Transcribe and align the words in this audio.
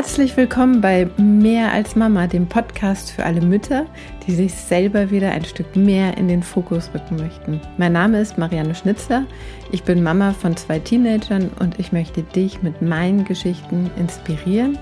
Herzlich 0.00 0.34
willkommen 0.34 0.80
bei 0.80 1.10
Mehr 1.18 1.72
als 1.72 1.94
Mama, 1.94 2.26
dem 2.26 2.46
Podcast 2.46 3.10
für 3.10 3.22
alle 3.22 3.42
Mütter, 3.42 3.84
die 4.26 4.32
sich 4.34 4.54
selber 4.54 5.10
wieder 5.10 5.30
ein 5.30 5.44
Stück 5.44 5.76
mehr 5.76 6.16
in 6.16 6.26
den 6.26 6.42
Fokus 6.42 6.88
rücken 6.94 7.16
möchten. 7.16 7.60
Mein 7.76 7.92
Name 7.92 8.18
ist 8.18 8.38
Marianne 8.38 8.74
Schnitzler, 8.74 9.26
ich 9.72 9.82
bin 9.82 10.02
Mama 10.02 10.32
von 10.32 10.56
zwei 10.56 10.78
Teenagern 10.78 11.50
und 11.60 11.78
ich 11.78 11.92
möchte 11.92 12.22
dich 12.22 12.62
mit 12.62 12.80
meinen 12.80 13.26
Geschichten 13.26 13.90
inspirieren 13.98 14.78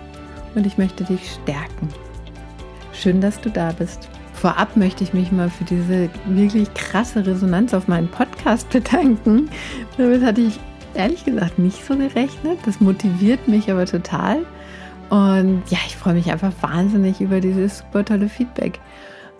und 0.54 0.68
ich 0.68 0.78
möchte 0.78 1.02
dich 1.02 1.32
stärken. 1.42 1.88
Schön, 2.92 3.20
dass 3.20 3.40
du 3.40 3.50
da 3.50 3.72
bist. 3.72 4.08
Vorab 4.34 4.76
möchte 4.76 5.02
ich 5.02 5.14
mich 5.14 5.32
mal 5.32 5.50
für 5.50 5.64
diese 5.64 6.10
wirklich 6.26 6.72
krasse 6.74 7.26
Resonanz 7.26 7.74
auf 7.74 7.88
meinen 7.88 8.08
Podcast 8.08 8.70
bedanken. 8.70 9.50
Damit 9.96 10.22
hatte 10.22 10.42
ich 10.42 10.60
ehrlich 10.94 11.24
gesagt 11.24 11.58
nicht 11.58 11.84
so 11.84 11.96
gerechnet. 11.96 12.60
Das 12.66 12.80
motiviert 12.80 13.48
mich 13.48 13.68
aber 13.68 13.84
total. 13.84 14.46
Und 15.10 15.62
ja, 15.70 15.78
ich 15.86 15.96
freue 15.96 16.14
mich 16.14 16.30
einfach 16.30 16.52
wahnsinnig 16.60 17.20
über 17.20 17.40
dieses 17.40 17.78
super 17.78 18.04
tolle 18.04 18.28
Feedback. 18.28 18.78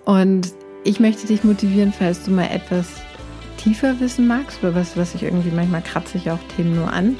Und 0.04 0.52
ich 0.84 1.00
möchte 1.00 1.26
dich 1.26 1.45
motivieren, 1.45 1.92
falls 1.92 2.22
du 2.22 2.30
mal 2.30 2.46
etwas 2.50 2.86
tiefer 3.59 3.98
wissen 4.00 4.26
magst 4.26 4.62
oder 4.62 4.74
was, 4.74 4.96
was 4.96 5.14
ich 5.14 5.24
irgendwie 5.24 5.50
manchmal 5.50 5.82
kratze 5.82 6.16
ich 6.16 6.30
auch 6.30 6.38
Themen 6.56 6.76
nur 6.76 6.92
an 6.92 7.16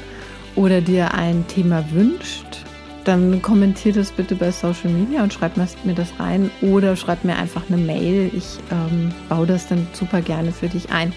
oder 0.55 0.81
dir 0.81 1.13
ein 1.13 1.45
Thema 1.47 1.83
wünscht, 1.91 2.65
dann 3.03 3.41
kommentier 3.41 3.93
das 3.93 4.11
bitte 4.11 4.35
bei 4.35 4.51
Social 4.51 4.89
Media 4.89 5.21
und 5.21 5.33
schreib 5.33 5.57
mir 5.57 5.93
das 5.93 6.13
rein 6.19 6.49
oder 6.61 6.95
schreib 6.95 7.23
mir 7.23 7.35
einfach 7.35 7.63
eine 7.69 7.77
Mail. 7.77 8.31
Ich 8.33 8.57
ähm, 8.71 9.11
baue 9.27 9.47
das 9.47 9.67
dann 9.67 9.87
super 9.93 10.21
gerne 10.21 10.51
für 10.51 10.67
dich 10.67 10.91
ein 10.91 11.13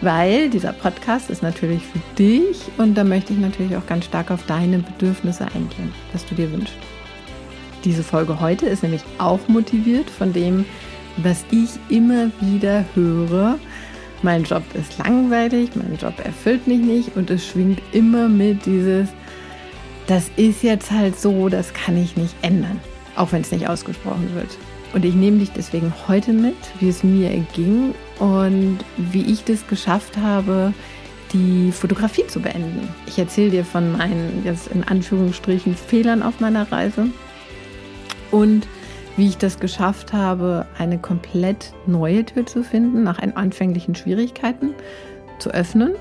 weil 0.00 0.50
dieser 0.50 0.72
Podcast 0.72 1.30
ist 1.30 1.42
natürlich 1.42 1.82
für 1.82 2.00
dich 2.18 2.58
und 2.78 2.94
da 2.94 3.04
möchte 3.04 3.32
ich 3.32 3.38
natürlich 3.38 3.76
auch 3.76 3.86
ganz 3.86 4.04
stark 4.04 4.30
auf 4.30 4.44
deine 4.46 4.78
Bedürfnisse 4.78 5.44
eingehen, 5.46 5.92
was 6.12 6.26
du 6.26 6.34
dir 6.34 6.52
wünschst. 6.52 6.76
Diese 7.84 8.02
Folge 8.02 8.40
heute 8.40 8.66
ist 8.66 8.82
nämlich 8.82 9.02
auch 9.18 9.46
motiviert 9.48 10.10
von 10.10 10.32
dem, 10.32 10.64
was 11.18 11.44
ich 11.50 11.70
immer 11.88 12.30
wieder 12.40 12.84
höre. 12.94 13.58
Mein 14.22 14.44
Job 14.44 14.62
ist 14.74 14.98
langweilig, 14.98 15.70
mein 15.76 15.96
Job 15.96 16.14
erfüllt 16.24 16.66
mich 16.66 16.80
nicht 16.80 17.16
und 17.16 17.30
es 17.30 17.46
schwingt 17.46 17.80
immer 17.92 18.28
mit 18.28 18.66
dieses, 18.66 19.08
das 20.06 20.30
ist 20.36 20.62
jetzt 20.62 20.90
halt 20.90 21.18
so, 21.18 21.48
das 21.48 21.72
kann 21.72 21.96
ich 21.96 22.16
nicht 22.16 22.34
ändern, 22.42 22.80
auch 23.14 23.32
wenn 23.32 23.42
es 23.42 23.52
nicht 23.52 23.68
ausgesprochen 23.68 24.30
wird. 24.34 24.58
Und 24.96 25.04
ich 25.04 25.14
nehme 25.14 25.40
dich 25.40 25.52
deswegen 25.52 25.92
heute 26.08 26.32
mit, 26.32 26.56
wie 26.80 26.88
es 26.88 27.04
mir 27.04 27.28
ging 27.52 27.94
und 28.18 28.78
wie 28.96 29.30
ich 29.30 29.44
das 29.44 29.66
geschafft 29.66 30.16
habe, 30.16 30.72
die 31.34 31.70
Fotografie 31.70 32.26
zu 32.26 32.40
beenden. 32.40 32.88
Ich 33.06 33.18
erzähle 33.18 33.50
dir 33.50 33.64
von 33.66 33.92
meinen, 33.92 34.40
jetzt 34.42 34.68
in 34.68 34.82
Anführungsstrichen, 34.84 35.74
Fehlern 35.74 36.22
auf 36.22 36.40
meiner 36.40 36.72
Reise 36.72 37.08
und 38.30 38.66
wie 39.18 39.28
ich 39.28 39.36
das 39.36 39.60
geschafft 39.60 40.14
habe, 40.14 40.64
eine 40.78 40.96
komplett 40.96 41.74
neue 41.86 42.24
Tür 42.24 42.46
zu 42.46 42.64
finden, 42.64 43.02
nach 43.02 43.18
anfänglichen 43.18 43.94
Schwierigkeiten 43.94 44.72
zu 45.38 45.50
öffnen 45.50 45.92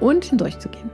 und 0.00 0.24
hindurchzugehen. 0.24 0.90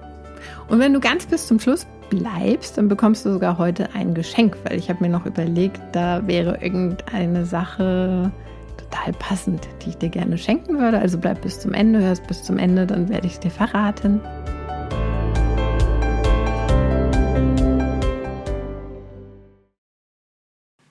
Und 0.68 0.80
wenn 0.80 0.92
du 0.92 1.00
ganz 1.00 1.24
bis 1.24 1.46
zum 1.46 1.60
Schluss 1.60 1.86
bleibst, 2.08 2.78
dann 2.78 2.88
bekommst 2.88 3.24
du 3.24 3.32
sogar 3.32 3.58
heute 3.58 3.94
ein 3.94 4.14
Geschenk, 4.14 4.56
weil 4.64 4.78
ich 4.78 4.88
habe 4.88 5.02
mir 5.02 5.10
noch 5.10 5.26
überlegt, 5.26 5.80
da 5.92 6.26
wäre 6.26 6.62
irgendeine 6.62 7.44
Sache 7.44 8.32
total 8.76 9.12
passend, 9.14 9.68
die 9.84 9.90
ich 9.90 9.98
dir 9.98 10.08
gerne 10.08 10.38
schenken 10.38 10.78
würde. 10.78 10.98
Also 10.98 11.18
bleib 11.18 11.42
bis 11.42 11.60
zum 11.60 11.72
Ende, 11.72 12.00
hörst 12.00 12.26
bis 12.26 12.42
zum 12.42 12.58
Ende, 12.58 12.86
dann 12.86 13.08
werde 13.08 13.26
ich 13.26 13.34
es 13.34 13.40
dir 13.40 13.50
verraten. 13.50 14.20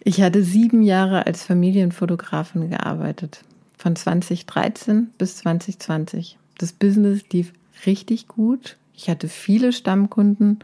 Ich 0.03 0.21
hatte 0.21 0.41
sieben 0.41 0.83
Jahre 0.83 1.25
als 1.25 1.43
Familienfotografin 1.43 2.69
gearbeitet, 2.69 3.41
von 3.77 3.95
2013 3.95 5.09
bis 5.17 5.35
2020. 5.37 6.37
Das 6.57 6.71
Business 6.71 7.23
lief 7.31 7.51
richtig 7.85 8.29
gut. 8.29 8.77
Ich 8.93 9.09
hatte 9.09 9.27
viele 9.27 9.73
Stammkunden 9.73 10.59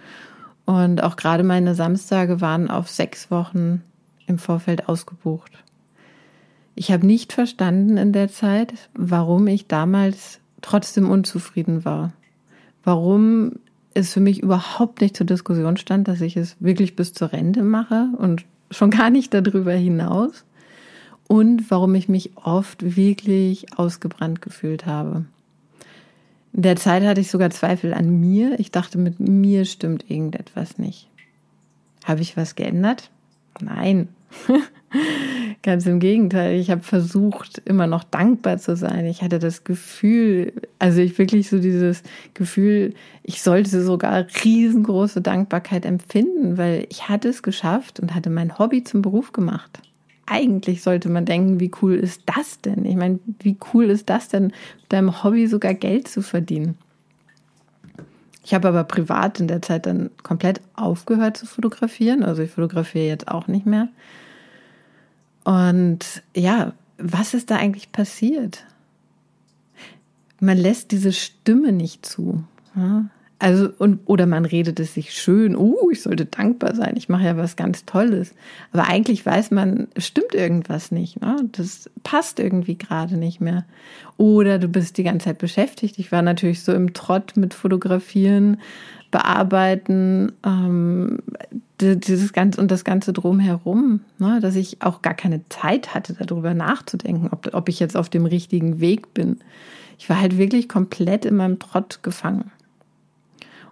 und 0.66 1.04
auch 1.04 1.16
gerade 1.16 1.44
meine 1.44 1.76
Samstage 1.76 2.42
waren 2.42 2.70
auf 2.70 2.90
sechs 2.90 3.30
Wochen 3.30 3.82
im 4.28 4.38
Vorfeld 4.38 4.88
ausgebucht. 4.88 5.52
Ich 6.76 6.92
habe 6.92 7.06
nicht 7.06 7.34
verstanden 7.34 7.98
in 7.98 8.14
der 8.14 8.30
Zeit, 8.30 8.74
warum 8.94 9.48
ich 9.48 9.68
damals 9.68 10.40
trotzdem 10.62 11.10
unzufrieden 11.10 11.86
war. 11.86 12.14
Warum 12.84 13.60
es 13.94 14.14
für 14.14 14.20
mich 14.20 14.42
überhaupt 14.42 15.02
nicht 15.02 15.16
zur 15.16 15.28
Diskussion 15.28 15.78
stand, 15.78 16.08
dass 16.08 16.22
ich 16.22 16.36
es 16.36 16.56
wirklich 16.60 16.96
bis 16.96 17.14
zur 17.14 17.32
Rente 17.32 17.62
mache 17.62 18.10
und 18.18 18.44
schon 18.72 18.90
gar 18.90 19.10
nicht 19.10 19.34
darüber 19.34 19.74
hinaus. 19.74 20.46
Und 21.28 21.70
warum 21.70 21.96
ich 21.96 22.10
mich 22.10 22.32
oft 22.36 22.96
wirklich 22.98 23.78
ausgebrannt 23.78 24.42
gefühlt 24.42 24.86
habe. 24.86 25.26
In 26.54 26.62
der 26.62 26.76
Zeit 26.76 27.04
hatte 27.04 27.22
ich 27.22 27.32
sogar 27.32 27.50
Zweifel 27.50 27.94
an 27.94 28.20
mir. 28.20 28.60
Ich 28.60 28.72
dachte, 28.72 29.00
mit 29.00 29.20
mir 29.20 29.66
stimmt 29.66 30.10
irgendetwas 30.10 30.78
nicht. 30.78 31.10
Habe 32.06 32.22
ich 32.22 32.38
was 32.38 32.56
geändert? 32.56 33.10
Nein. 33.60 34.10
Ganz 35.64 35.88
im 35.88 36.00
Gegenteil. 36.00 36.60
Ich 36.60 36.70
habe 36.70 36.82
versucht, 36.82 37.60
immer 37.66 37.88
noch 37.88 38.04
dankbar 38.04 38.60
zu 38.60 38.76
sein. 38.76 39.06
Ich 39.06 39.24
hatte 39.24 39.40
das 39.40 39.64
Gefühl, 39.64 40.54
also 40.78 41.02
ich 41.02 41.18
wirklich 41.18 41.50
so 41.50 41.60
dieses 41.60 42.04
Gefühl, 42.36 42.94
ich 43.24 43.42
sollte 43.42 43.82
sogar 43.82 44.28
riesengroße 44.44 45.22
Dankbarkeit 45.22 45.86
empfinden, 45.86 46.58
weil 46.58 46.86
ich 46.90 47.10
hatte 47.10 47.30
es 47.30 47.42
geschafft 47.42 48.00
und 48.00 48.14
hatte 48.14 48.30
mein 48.30 48.60
Hobby 48.60 48.84
zum 48.84 49.02
Beruf 49.02 49.32
gemacht 49.32 49.82
eigentlich 50.26 50.82
sollte 50.82 51.10
man 51.10 51.26
denken, 51.26 51.60
wie 51.60 51.72
cool 51.82 51.96
ist 51.96 52.24
das 52.26 52.62
denn? 52.62 52.86
Ich 52.86 52.96
meine, 52.96 53.20
wie 53.40 53.58
cool 53.74 53.86
ist 53.86 54.10
das 54.10 54.30
denn, 54.30 54.46
mit 54.46 54.92
deinem 54.94 55.24
Hobby 55.24 55.48
sogar 55.48 55.74
Geld 55.74 56.08
zu 56.08 56.22
verdienen? 56.22 56.78
Ich 58.46 58.54
habe 58.54 58.68
aber 58.68 58.84
privat 58.84 59.40
in 59.40 59.48
der 59.48 59.62
Zeit 59.62 59.86
dann 59.86 60.10
komplett 60.22 60.62
aufgehört 60.76 61.38
zu 61.38 61.46
fotografieren. 61.46 62.24
Also 62.24 62.42
ich 62.42 62.52
fotografiere 62.52 63.06
jetzt 63.06 63.28
auch 63.28 63.48
nicht 63.48 63.66
mehr. 63.66 63.90
Und 65.44 66.24
ja, 66.36 66.74
was 66.98 67.34
ist 67.34 67.52
da 67.52 67.56
eigentlich 67.56 67.92
passiert? 67.92 68.66
Man 70.40 70.58
lässt 70.58 70.92
diese 70.92 71.14
Stimme 71.14 71.72
nicht 71.72 72.06
zu. 72.06 72.44
Also, 73.44 73.68
und, 73.78 74.00
oder 74.06 74.26
man 74.26 74.46
redet 74.46 74.80
es 74.80 74.94
sich 74.94 75.12
schön, 75.12 75.58
uh, 75.58 75.90
ich 75.92 76.02
sollte 76.02 76.24
dankbar 76.24 76.76
sein, 76.76 76.94
ich 76.96 77.10
mache 77.10 77.26
ja 77.26 77.36
was 77.36 77.58
ganz 77.58 77.84
Tolles. 77.84 78.34
Aber 78.72 78.88
eigentlich 78.88 79.26
weiß 79.26 79.52
man, 79.52 79.90
es 79.96 80.08
stimmt 80.08 80.34
irgendwas 80.34 80.92
nicht. 80.92 81.20
Ne? 81.20 81.36
Das 81.52 81.90
passt 82.04 82.40
irgendwie 82.40 82.78
gerade 82.78 83.18
nicht 83.18 83.42
mehr. 83.42 83.66
Oder 84.16 84.60
du 84.60 84.70
bist 84.70 84.98
die 84.98 85.04
ganze 85.04 85.26
Zeit 85.26 85.40
beschäftigt. 85.40 86.00
Ich 86.00 86.10
war 86.10 86.22
natürlich 86.22 86.64
so 86.64 86.72
im 86.72 86.94
Trott 86.94 87.34
mit 87.36 87.54
Fotografieren, 87.54 88.62
Bearbeiten, 89.12 90.32
ähm, 90.46 91.20
dieses 91.82 92.32
ganze 92.32 92.62
und 92.62 92.72
das 92.72 92.86
ganze 92.86 93.12
drumherum, 93.12 94.00
ne? 94.20 94.40
dass 94.40 94.56
ich 94.56 94.82
auch 94.82 95.02
gar 95.02 95.16
keine 95.16 95.42
Zeit 95.50 95.94
hatte, 95.94 96.14
darüber 96.14 96.54
nachzudenken, 96.54 97.28
ob, 97.30 97.54
ob 97.54 97.68
ich 97.68 97.82
jetzt 97.82 97.98
auf 97.98 98.08
dem 98.08 98.26
richtigen 98.26 98.80
Weg 98.80 99.14
bin. 99.14 99.40
Ich 100.00 100.08
war 100.10 100.22
halt 100.22 100.38
wirklich 100.38 100.70
komplett 100.70 101.26
in 101.26 101.36
meinem 101.36 101.60
Trott 101.60 102.00
gefangen. 102.04 102.50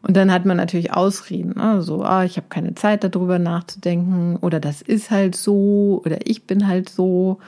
Und 0.01 0.17
dann 0.17 0.31
hat 0.31 0.45
man 0.45 0.57
natürlich 0.57 0.93
Ausreden, 0.93 1.53
ne? 1.55 1.81
so, 1.83 2.03
ah, 2.03 2.23
ich 2.23 2.37
habe 2.37 2.47
keine 2.49 2.73
Zeit 2.73 3.03
darüber 3.03 3.37
nachzudenken 3.37 4.35
oder 4.37 4.59
das 4.59 4.81
ist 4.81 5.11
halt 5.11 5.35
so 5.35 6.01
oder 6.03 6.25
ich 6.25 6.45
bin 6.45 6.67
halt 6.67 6.89
so. 6.89 7.39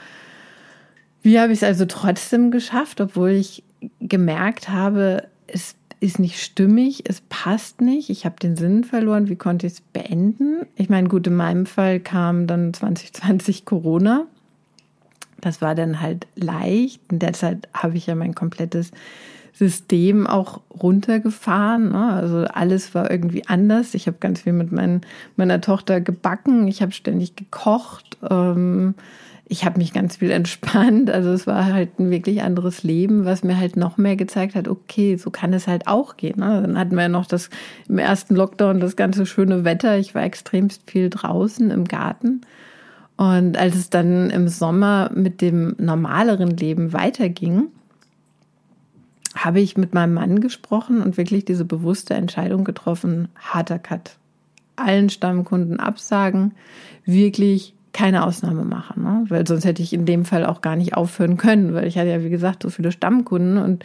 Wie 1.22 1.40
habe 1.40 1.52
ich 1.52 1.60
es 1.60 1.64
also 1.64 1.86
trotzdem 1.86 2.50
geschafft, 2.50 3.00
obwohl 3.00 3.30
ich 3.30 3.64
gemerkt 3.98 4.68
habe, 4.68 5.26
es 5.46 5.74
ist 6.00 6.18
nicht 6.18 6.40
stimmig, 6.40 7.08
es 7.08 7.22
passt 7.22 7.80
nicht, 7.80 8.10
ich 8.10 8.26
habe 8.26 8.36
den 8.36 8.56
Sinn 8.56 8.84
verloren, 8.84 9.28
wie 9.28 9.36
konnte 9.36 9.66
ich 9.66 9.74
es 9.74 9.80
beenden? 9.80 10.66
Ich 10.76 10.90
meine, 10.90 11.08
gut, 11.08 11.26
in 11.26 11.34
meinem 11.34 11.66
Fall 11.66 11.98
kam 11.98 12.46
dann 12.46 12.74
2020 12.74 13.64
Corona. 13.64 14.26
Das 15.40 15.60
war 15.60 15.74
dann 15.74 16.00
halt 16.00 16.26
leicht. 16.36 17.00
In 17.10 17.18
der 17.18 17.32
Zeit 17.32 17.68
habe 17.72 17.96
ich 17.96 18.06
ja 18.06 18.14
mein 18.14 18.34
komplettes 18.34 18.92
System 19.54 20.26
auch 20.26 20.60
runtergefahren. 20.70 21.92
Ne? 21.92 22.12
Also 22.12 22.38
alles 22.44 22.94
war 22.94 23.10
irgendwie 23.10 23.46
anders. 23.46 23.94
Ich 23.94 24.08
habe 24.08 24.16
ganz 24.18 24.42
viel 24.42 24.52
mit 24.52 24.72
mein, 24.72 25.02
meiner 25.36 25.60
Tochter 25.60 26.00
gebacken. 26.00 26.66
Ich 26.66 26.82
habe 26.82 26.92
ständig 26.92 27.36
gekocht. 27.36 28.18
Ähm, 28.28 28.94
ich 29.46 29.64
habe 29.64 29.78
mich 29.78 29.92
ganz 29.92 30.16
viel 30.16 30.30
entspannt. 30.32 31.08
Also 31.08 31.30
es 31.30 31.46
war 31.46 31.66
halt 31.66 32.00
ein 32.00 32.10
wirklich 32.10 32.42
anderes 32.42 32.82
Leben, 32.82 33.24
was 33.24 33.44
mir 33.44 33.56
halt 33.56 33.76
noch 33.76 33.96
mehr 33.96 34.16
gezeigt 34.16 34.56
hat, 34.56 34.66
okay, 34.66 35.16
so 35.16 35.30
kann 35.30 35.52
es 35.52 35.68
halt 35.68 35.86
auch 35.86 36.16
gehen. 36.16 36.40
Ne? 36.40 36.60
Dann 36.60 36.76
hatten 36.76 36.96
wir 36.96 37.02
ja 37.02 37.08
noch 37.08 37.26
das 37.26 37.48
im 37.88 37.98
ersten 37.98 38.34
Lockdown 38.34 38.80
das 38.80 38.96
ganze 38.96 39.24
schöne 39.24 39.64
Wetter. 39.64 39.98
Ich 39.98 40.16
war 40.16 40.24
extremst 40.24 40.90
viel 40.90 41.10
draußen 41.10 41.70
im 41.70 41.84
Garten. 41.84 42.40
Und 43.16 43.56
als 43.56 43.76
es 43.76 43.88
dann 43.88 44.30
im 44.30 44.48
Sommer 44.48 45.12
mit 45.14 45.40
dem 45.40 45.76
normaleren 45.78 46.56
Leben 46.56 46.92
weiterging, 46.92 47.68
habe 49.34 49.60
ich 49.60 49.76
mit 49.76 49.94
meinem 49.94 50.14
Mann 50.14 50.40
gesprochen 50.40 51.02
und 51.02 51.16
wirklich 51.16 51.44
diese 51.44 51.64
bewusste 51.64 52.14
Entscheidung 52.14 52.64
getroffen, 52.64 53.28
harter 53.36 53.78
Cut. 53.78 54.16
allen 54.76 55.08
Stammkunden 55.08 55.78
absagen, 55.78 56.54
wirklich 57.04 57.74
keine 57.92 58.26
Ausnahme 58.26 58.64
machen, 58.64 59.04
ne? 59.04 59.24
weil 59.28 59.46
sonst 59.46 59.64
hätte 59.64 59.82
ich 59.82 59.92
in 59.92 60.04
dem 60.04 60.24
Fall 60.24 60.44
auch 60.44 60.60
gar 60.60 60.74
nicht 60.74 60.94
aufhören 60.94 61.36
können, 61.36 61.74
weil 61.74 61.86
ich 61.86 61.96
hatte 61.96 62.10
ja, 62.10 62.24
wie 62.24 62.30
gesagt, 62.30 62.64
so 62.64 62.70
viele 62.70 62.90
Stammkunden 62.90 63.56
und 63.56 63.84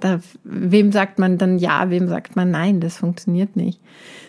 da, 0.00 0.20
wem 0.44 0.92
sagt 0.92 1.18
man 1.18 1.38
dann 1.38 1.58
ja, 1.58 1.90
wem 1.90 2.08
sagt 2.08 2.36
man 2.36 2.50
nein, 2.50 2.80
das 2.80 2.98
funktioniert 2.98 3.56
nicht. 3.56 3.80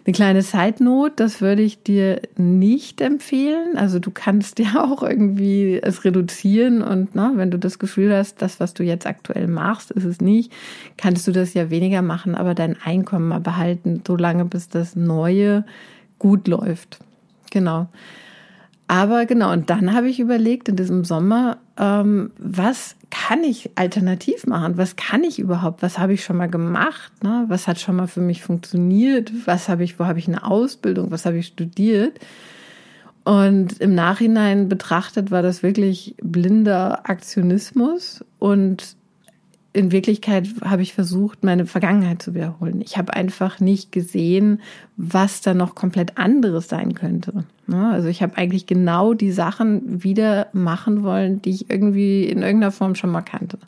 Eine 0.05 0.13
kleine 0.13 0.41
Side-Note, 0.41 1.13
das 1.17 1.41
würde 1.41 1.61
ich 1.61 1.83
dir 1.83 2.21
nicht 2.37 3.01
empfehlen. 3.01 3.75
Also 3.75 3.99
du 3.99 4.11
kannst 4.11 4.59
ja 4.59 4.83
auch 4.83 5.03
irgendwie 5.03 5.79
es 5.81 6.05
reduzieren 6.05 6.81
und 6.81 7.15
ne, 7.15 7.33
wenn 7.35 7.51
du 7.51 7.59
das 7.59 7.79
Gefühl 7.79 8.15
hast, 8.15 8.41
das, 8.41 8.59
was 8.59 8.73
du 8.73 8.83
jetzt 8.83 9.05
aktuell 9.05 9.47
machst, 9.47 9.91
ist 9.91 10.05
es 10.05 10.21
nicht, 10.21 10.53
kannst 10.97 11.27
du 11.27 11.31
das 11.31 11.53
ja 11.53 11.69
weniger 11.69 12.01
machen, 12.01 12.35
aber 12.35 12.53
dein 12.53 12.77
Einkommen 12.81 13.27
mal 13.27 13.41
behalten, 13.41 14.01
solange 14.05 14.45
bis 14.45 14.69
das 14.69 14.95
Neue 14.95 15.65
gut 16.19 16.47
läuft. 16.47 16.99
Genau. 17.51 17.87
Aber 18.87 19.25
genau, 19.25 19.51
und 19.51 19.69
dann 19.69 19.93
habe 19.93 20.09
ich 20.09 20.19
überlegt 20.19 20.69
in 20.69 20.77
diesem 20.77 21.03
Sommer, 21.03 21.57
ähm, 21.77 22.31
was 22.37 22.95
kann 23.09 23.43
ich 23.43 23.71
alternativ 23.75 24.45
machen? 24.45 24.77
Was 24.77 24.95
kann 24.95 25.23
ich 25.23 25.39
überhaupt? 25.39 25.81
Was 25.81 25.97
habe 25.97 26.13
ich 26.13 26.23
schon 26.23 26.37
mal 26.37 26.49
gemacht? 26.49 27.11
Ne? 27.23 27.45
Was 27.47 27.67
hat 27.67 27.79
schon 27.79 27.95
mal 27.95 28.07
für 28.07 28.21
mich 28.21 28.43
funktioniert? 28.43 29.31
Was 29.45 29.69
habe 29.69 29.83
ich, 29.83 29.99
wo 29.99 30.05
habe 30.05 30.19
ich 30.19 30.27
eine 30.27 30.43
Ausbildung? 30.43 31.11
Was 31.11 31.25
habe 31.25 31.37
ich 31.37 31.47
studiert? 31.47 32.19
Und 33.23 33.79
im 33.79 33.93
Nachhinein 33.95 34.69
betrachtet 34.69 35.31
war 35.31 35.41
das 35.41 35.63
wirklich 35.63 36.15
blinder 36.21 37.09
Aktionismus 37.09 38.23
und 38.39 38.96
in 39.73 39.91
Wirklichkeit 39.91 40.47
habe 40.63 40.81
ich 40.81 40.93
versucht, 40.93 41.43
meine 41.43 41.65
Vergangenheit 41.65 42.21
zu 42.21 42.33
wiederholen. 42.33 42.81
Ich 42.81 42.97
habe 42.97 43.13
einfach 43.13 43.59
nicht 43.59 43.91
gesehen, 43.91 44.61
was 44.95 45.41
da 45.41 45.53
noch 45.53 45.75
komplett 45.75 46.17
anderes 46.17 46.67
sein 46.67 46.95
könnte. 46.95 47.45
Ne? 47.67 47.89
Also 47.91 48.07
ich 48.07 48.23
habe 48.23 48.37
eigentlich 48.37 48.65
genau 48.65 49.13
die 49.13 49.31
Sachen 49.31 50.03
wieder 50.03 50.47
machen 50.53 51.03
wollen, 51.03 51.41
die 51.41 51.51
ich 51.51 51.69
irgendwie 51.69 52.23
in 52.23 52.41
irgendeiner 52.41 52.71
Form 52.71 52.95
schon 52.95 53.11
mal 53.11 53.21
kannte. 53.21 53.59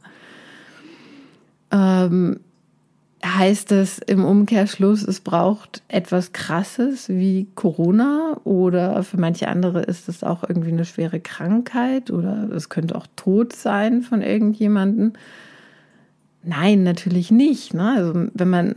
Ähm, 1.72 2.40
heißt 3.24 3.74
es 3.74 4.00
im 4.00 4.24
Umkehrschluss, 4.24 5.04
es 5.04 5.20
braucht 5.20 5.84
etwas 5.90 6.32
Krasses 6.32 7.10
wie 7.10 7.48
Corona 7.56 8.38
oder 8.46 9.04
für 9.04 9.20
manche 9.20 9.50
andere 9.50 9.82
ist 9.82 10.08
es 10.08 10.24
auch 10.24 10.44
irgendwie 10.48 10.72
eine 10.72 10.86
schwere 10.86 11.20
Krankheit 11.20 12.12
oder 12.12 12.50
es 12.52 12.70
könnte 12.70 12.96
auch 12.96 13.08
Tod 13.18 13.54
sein 13.54 14.02
von 14.02 14.22
irgendjemandem 14.22 15.14
Nein, 16.44 16.84
natürlich 16.84 17.32
nicht. 17.32 17.74
Ne? 17.74 17.94
Also 17.96 18.28
wenn 18.34 18.50
man 18.50 18.76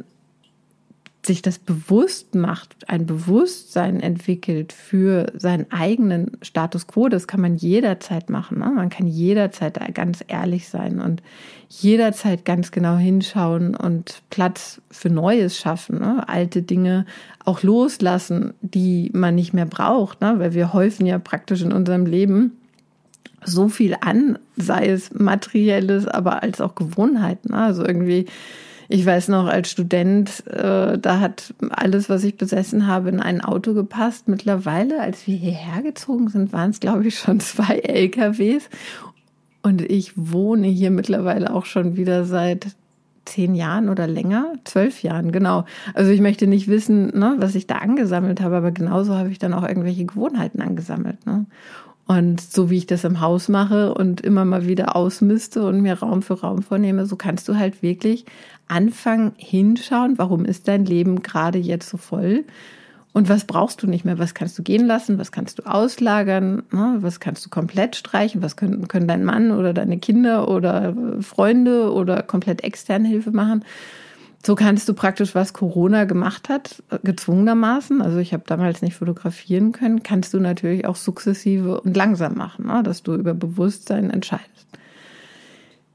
sich 1.24 1.40
das 1.40 1.58
bewusst 1.58 2.34
macht, 2.34 2.88
ein 2.88 3.06
Bewusstsein 3.06 4.00
entwickelt 4.00 4.72
für 4.72 5.32
seinen 5.36 5.70
eigenen 5.70 6.32
Status 6.42 6.88
quo, 6.88 7.08
das 7.08 7.28
kann 7.28 7.40
man 7.40 7.54
jederzeit 7.54 8.28
machen. 8.28 8.58
Ne? 8.58 8.70
Man 8.74 8.88
kann 8.88 9.06
jederzeit 9.06 9.78
ganz 9.94 10.24
ehrlich 10.26 10.68
sein 10.68 11.00
und 11.00 11.22
jederzeit 11.68 12.44
ganz 12.44 12.72
genau 12.72 12.96
hinschauen 12.96 13.76
und 13.76 14.22
Platz 14.30 14.82
für 14.90 15.10
Neues 15.10 15.56
schaffen, 15.56 16.00
ne? 16.00 16.28
alte 16.28 16.62
Dinge 16.62 17.06
auch 17.44 17.62
loslassen, 17.62 18.54
die 18.60 19.10
man 19.14 19.36
nicht 19.36 19.54
mehr 19.54 19.66
braucht, 19.66 20.20
ne? 20.20 20.34
weil 20.38 20.54
wir 20.54 20.72
häufen 20.72 21.06
ja 21.06 21.20
praktisch 21.20 21.62
in 21.62 21.72
unserem 21.72 22.04
Leben 22.04 22.58
so 23.44 23.68
viel 23.68 23.96
an, 24.00 24.38
sei 24.56 24.88
es 24.88 25.12
materielles, 25.12 26.06
aber 26.06 26.42
als 26.42 26.60
auch 26.60 26.74
Gewohnheiten. 26.74 27.54
Also 27.54 27.84
irgendwie, 27.84 28.26
ich 28.88 29.04
weiß 29.04 29.28
noch, 29.28 29.46
als 29.46 29.70
Student, 29.70 30.46
äh, 30.46 30.98
da 30.98 31.20
hat 31.20 31.54
alles, 31.70 32.08
was 32.08 32.24
ich 32.24 32.36
besessen 32.36 32.86
habe, 32.86 33.08
in 33.08 33.20
ein 33.20 33.40
Auto 33.40 33.74
gepasst. 33.74 34.28
Mittlerweile, 34.28 35.00
als 35.00 35.26
wir 35.26 35.36
hierher 35.36 35.82
gezogen 35.82 36.28
sind, 36.28 36.52
waren 36.52 36.70
es, 36.70 36.80
glaube 36.80 37.06
ich, 37.06 37.18
schon 37.18 37.40
zwei 37.40 37.78
LKWs. 37.78 38.68
Und 39.62 39.82
ich 39.82 40.12
wohne 40.16 40.66
hier 40.66 40.90
mittlerweile 40.90 41.54
auch 41.54 41.66
schon 41.66 41.96
wieder 41.96 42.24
seit 42.24 42.74
zehn 43.24 43.54
Jahren 43.54 43.88
oder 43.88 44.06
länger, 44.06 44.52
zwölf 44.64 45.02
Jahren, 45.02 45.32
genau. 45.32 45.64
Also 45.94 46.10
ich 46.10 46.20
möchte 46.20 46.46
nicht 46.46 46.68
wissen, 46.68 47.16
ne, 47.18 47.36
was 47.38 47.54
ich 47.54 47.66
da 47.66 47.76
angesammelt 47.76 48.40
habe, 48.40 48.56
aber 48.56 48.72
genauso 48.72 49.16
habe 49.16 49.30
ich 49.30 49.38
dann 49.38 49.54
auch 49.54 49.66
irgendwelche 49.66 50.04
Gewohnheiten 50.04 50.60
angesammelt. 50.60 51.24
Ne? 51.26 51.46
Und 52.06 52.40
so 52.40 52.68
wie 52.68 52.78
ich 52.78 52.86
das 52.86 53.04
im 53.04 53.20
Haus 53.20 53.48
mache 53.48 53.94
und 53.94 54.20
immer 54.20 54.44
mal 54.44 54.66
wieder 54.66 54.96
ausmiste 54.96 55.64
und 55.64 55.80
mir 55.80 55.94
Raum 55.94 56.22
für 56.22 56.40
Raum 56.40 56.62
vornehme, 56.62 57.06
so 57.06 57.16
kannst 57.16 57.48
du 57.48 57.56
halt 57.56 57.82
wirklich 57.82 58.26
anfangen, 58.68 59.32
hinschauen, 59.36 60.18
warum 60.18 60.44
ist 60.44 60.68
dein 60.68 60.84
Leben 60.84 61.22
gerade 61.22 61.58
jetzt 61.58 61.88
so 61.88 61.96
voll? 61.96 62.44
Und 63.12 63.28
was 63.28 63.44
brauchst 63.44 63.82
du 63.82 63.86
nicht 63.86 64.06
mehr, 64.06 64.18
was 64.18 64.32
kannst 64.32 64.58
du 64.58 64.62
gehen 64.62 64.86
lassen, 64.86 65.18
was 65.18 65.32
kannst 65.32 65.58
du 65.58 65.64
auslagern, 65.64 66.62
ne? 66.70 66.96
was 67.00 67.20
kannst 67.20 67.44
du 67.44 67.50
komplett 67.50 67.94
streichen, 67.94 68.42
was 68.42 68.56
können, 68.56 68.88
können 68.88 69.06
dein 69.06 69.24
Mann 69.24 69.50
oder 69.50 69.74
deine 69.74 69.98
Kinder 69.98 70.48
oder 70.48 70.94
Freunde 71.20 71.92
oder 71.92 72.22
komplett 72.22 72.64
externe 72.64 73.08
Hilfe 73.08 73.30
machen. 73.30 73.64
So 74.44 74.56
kannst 74.56 74.88
du 74.88 74.94
praktisch, 74.94 75.36
was 75.36 75.52
Corona 75.52 76.04
gemacht 76.04 76.48
hat, 76.48 76.82
gezwungenermaßen, 77.04 78.02
also 78.02 78.18
ich 78.18 78.32
habe 78.32 78.42
damals 78.46 78.82
nicht 78.82 78.96
fotografieren 78.96 79.70
können, 79.70 80.02
kannst 80.02 80.34
du 80.34 80.40
natürlich 80.40 80.84
auch 80.84 80.96
sukzessive 80.96 81.80
und 81.80 81.96
langsam 81.96 82.34
machen, 82.34 82.66
ne? 82.66 82.82
dass 82.82 83.04
du 83.04 83.14
über 83.14 83.34
Bewusstsein 83.34 84.10
entscheidest. 84.10 84.66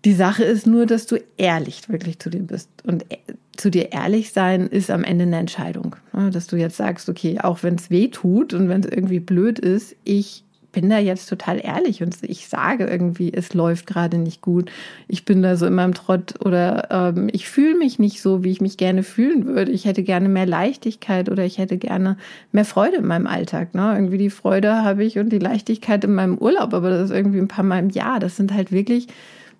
Die 0.05 0.13
Sache 0.13 0.45
ist 0.45 0.65
nur, 0.65 0.85
dass 0.85 1.07
du 1.07 1.17
ehrlich 1.35 1.89
wirklich 1.89 2.19
zu 2.19 2.29
dir 2.29 2.41
bist. 2.41 2.69
Und 2.85 3.11
äh, 3.11 3.17
zu 3.57 3.69
dir 3.69 3.91
ehrlich 3.91 4.31
sein 4.31 4.67
ist 4.67 4.89
am 4.89 5.03
Ende 5.03 5.23
eine 5.23 5.37
Entscheidung. 5.37 5.97
Ne? 6.13 6.29
Dass 6.29 6.47
du 6.47 6.55
jetzt 6.55 6.77
sagst, 6.77 7.09
okay, 7.09 7.39
auch 7.41 7.63
wenn 7.63 7.75
es 7.75 7.89
weh 7.89 8.07
tut 8.07 8.53
und 8.53 8.69
wenn 8.69 8.81
es 8.81 8.89
irgendwie 8.89 9.19
blöd 9.19 9.59
ist, 9.59 9.97
ich 10.05 10.45
bin 10.77 10.91
da 10.91 10.99
jetzt 10.99 11.27
total 11.27 11.59
ehrlich 11.59 12.03
und 12.03 12.17
ich 12.21 12.47
sage 12.47 12.85
irgendwie, 12.85 13.33
es 13.33 13.55
läuft 13.55 13.87
gerade 13.87 14.19
nicht 14.19 14.43
gut. 14.43 14.69
Ich 15.07 15.25
bin 15.25 15.41
da 15.41 15.55
so 15.55 15.65
in 15.65 15.73
meinem 15.73 15.95
Trott 15.95 16.35
oder 16.45 16.89
ähm, 16.91 17.29
ich 17.31 17.49
fühle 17.49 17.75
mich 17.75 17.97
nicht 17.97 18.21
so, 18.21 18.43
wie 18.43 18.51
ich 18.51 18.61
mich 18.61 18.77
gerne 18.77 19.01
fühlen 19.01 19.47
würde. 19.47 19.71
Ich 19.71 19.85
hätte 19.85 20.03
gerne 20.03 20.29
mehr 20.29 20.45
Leichtigkeit 20.45 21.31
oder 21.31 21.43
ich 21.43 21.57
hätte 21.57 21.79
gerne 21.79 22.15
mehr 22.51 22.63
Freude 22.63 22.97
in 22.97 23.07
meinem 23.07 23.25
Alltag. 23.25 23.73
Ne? 23.73 23.91
Irgendwie 23.95 24.19
die 24.19 24.29
Freude 24.29 24.83
habe 24.83 25.03
ich 25.03 25.17
und 25.17 25.29
die 25.29 25.39
Leichtigkeit 25.39 26.03
in 26.03 26.13
meinem 26.13 26.37
Urlaub, 26.37 26.75
aber 26.75 26.91
das 26.91 27.09
ist 27.09 27.15
irgendwie 27.15 27.39
ein 27.39 27.47
paar 27.47 27.65
Mal 27.65 27.79
im 27.79 27.89
Jahr. 27.89 28.19
Das 28.19 28.35
sind 28.35 28.53
halt 28.53 28.71
wirklich 28.71 29.07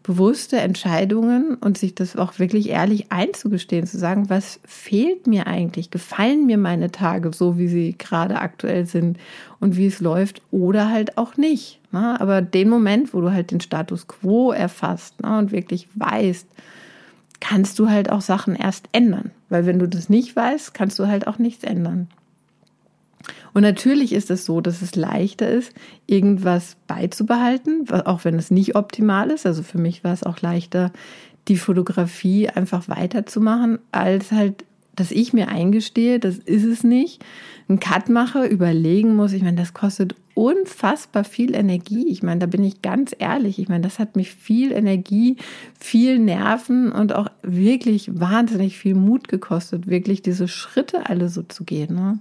bewusste 0.07 0.57
Entscheidungen 0.57 1.55
und 1.55 1.77
sich 1.77 1.93
das 1.93 2.15
auch 2.15 2.39
wirklich 2.39 2.69
ehrlich 2.69 3.11
einzugestehen, 3.11 3.85
zu 3.85 3.97
sagen, 3.97 4.29
was 4.29 4.61
fehlt 4.63 5.27
mir 5.27 5.47
eigentlich? 5.47 5.91
Gefallen 5.91 6.45
mir 6.45 6.57
meine 6.57 6.91
Tage 6.91 7.33
so, 7.33 7.57
wie 7.57 7.67
sie 7.67 7.95
gerade 7.97 8.39
aktuell 8.39 8.85
sind 8.85 9.17
und 9.59 9.75
wie 9.75 9.85
es 9.85 9.99
läuft 9.99 10.41
oder 10.49 10.89
halt 10.89 11.17
auch 11.17 11.35
nicht. 11.35 11.81
Ne? 11.91 12.19
Aber 12.21 12.41
den 12.41 12.69
Moment, 12.69 13.13
wo 13.13 13.19
du 13.19 13.33
halt 13.33 13.51
den 13.51 13.59
Status 13.59 14.07
quo 14.07 14.53
erfasst 14.53 15.21
ne, 15.21 15.37
und 15.37 15.51
wirklich 15.51 15.89
weißt, 15.95 16.47
kannst 17.41 17.77
du 17.77 17.89
halt 17.89 18.09
auch 18.09 18.21
Sachen 18.21 18.55
erst 18.55 18.87
ändern. 18.93 19.31
Weil 19.49 19.65
wenn 19.65 19.77
du 19.77 19.89
das 19.89 20.07
nicht 20.07 20.33
weißt, 20.37 20.73
kannst 20.73 20.97
du 20.99 21.07
halt 21.07 21.27
auch 21.27 21.37
nichts 21.37 21.65
ändern. 21.65 22.07
Und 23.57 23.63
natürlich 23.63 24.13
ist 24.13 24.29
es 24.29 24.45
so, 24.45 24.61
dass 24.61 24.83
es 24.83 24.95
leichter 24.95 25.49
ist, 25.49 25.73
irgendwas 26.05 26.77
beizubehalten, 26.85 27.89
auch 27.89 28.23
wenn 28.23 28.35
es 28.35 28.51
nicht 28.51 28.75
optimal 28.75 29.31
ist. 29.31 29.47
Also 29.47 29.63
für 29.63 29.79
mich 29.79 30.03
war 30.03 30.13
es 30.13 30.21
auch 30.21 30.41
leichter, 30.41 30.91
die 31.47 31.57
Fotografie 31.57 32.49
einfach 32.49 32.87
weiterzumachen, 32.87 33.79
als 33.91 34.31
halt, 34.31 34.63
dass 34.95 35.09
ich 35.09 35.33
mir 35.33 35.47
eingestehe, 35.47 36.19
das 36.19 36.37
ist 36.37 36.65
es 36.65 36.83
nicht, 36.83 37.25
einen 37.67 37.79
Cut 37.79 38.09
mache, 38.09 38.45
überlegen 38.45 39.15
muss. 39.15 39.33
Ich 39.33 39.41
meine, 39.41 39.57
das 39.57 39.73
kostet 39.73 40.13
unfassbar 40.35 41.23
viel 41.23 41.55
Energie. 41.55 42.09
Ich 42.09 42.21
meine, 42.21 42.41
da 42.41 42.45
bin 42.45 42.63
ich 42.63 42.83
ganz 42.83 43.15
ehrlich. 43.17 43.57
Ich 43.57 43.69
meine, 43.69 43.81
das 43.81 43.97
hat 43.97 44.15
mich 44.15 44.35
viel 44.35 44.71
Energie, 44.71 45.35
viel 45.79 46.19
Nerven 46.19 46.91
und 46.91 47.15
auch 47.15 47.29
wirklich 47.41 48.19
wahnsinnig 48.19 48.77
viel 48.77 48.93
Mut 48.93 49.27
gekostet, 49.27 49.87
wirklich 49.87 50.21
diese 50.21 50.47
Schritte 50.47 51.09
alle 51.09 51.29
so 51.29 51.41
zu 51.41 51.63
gehen. 51.63 51.95
Ne? 51.95 52.19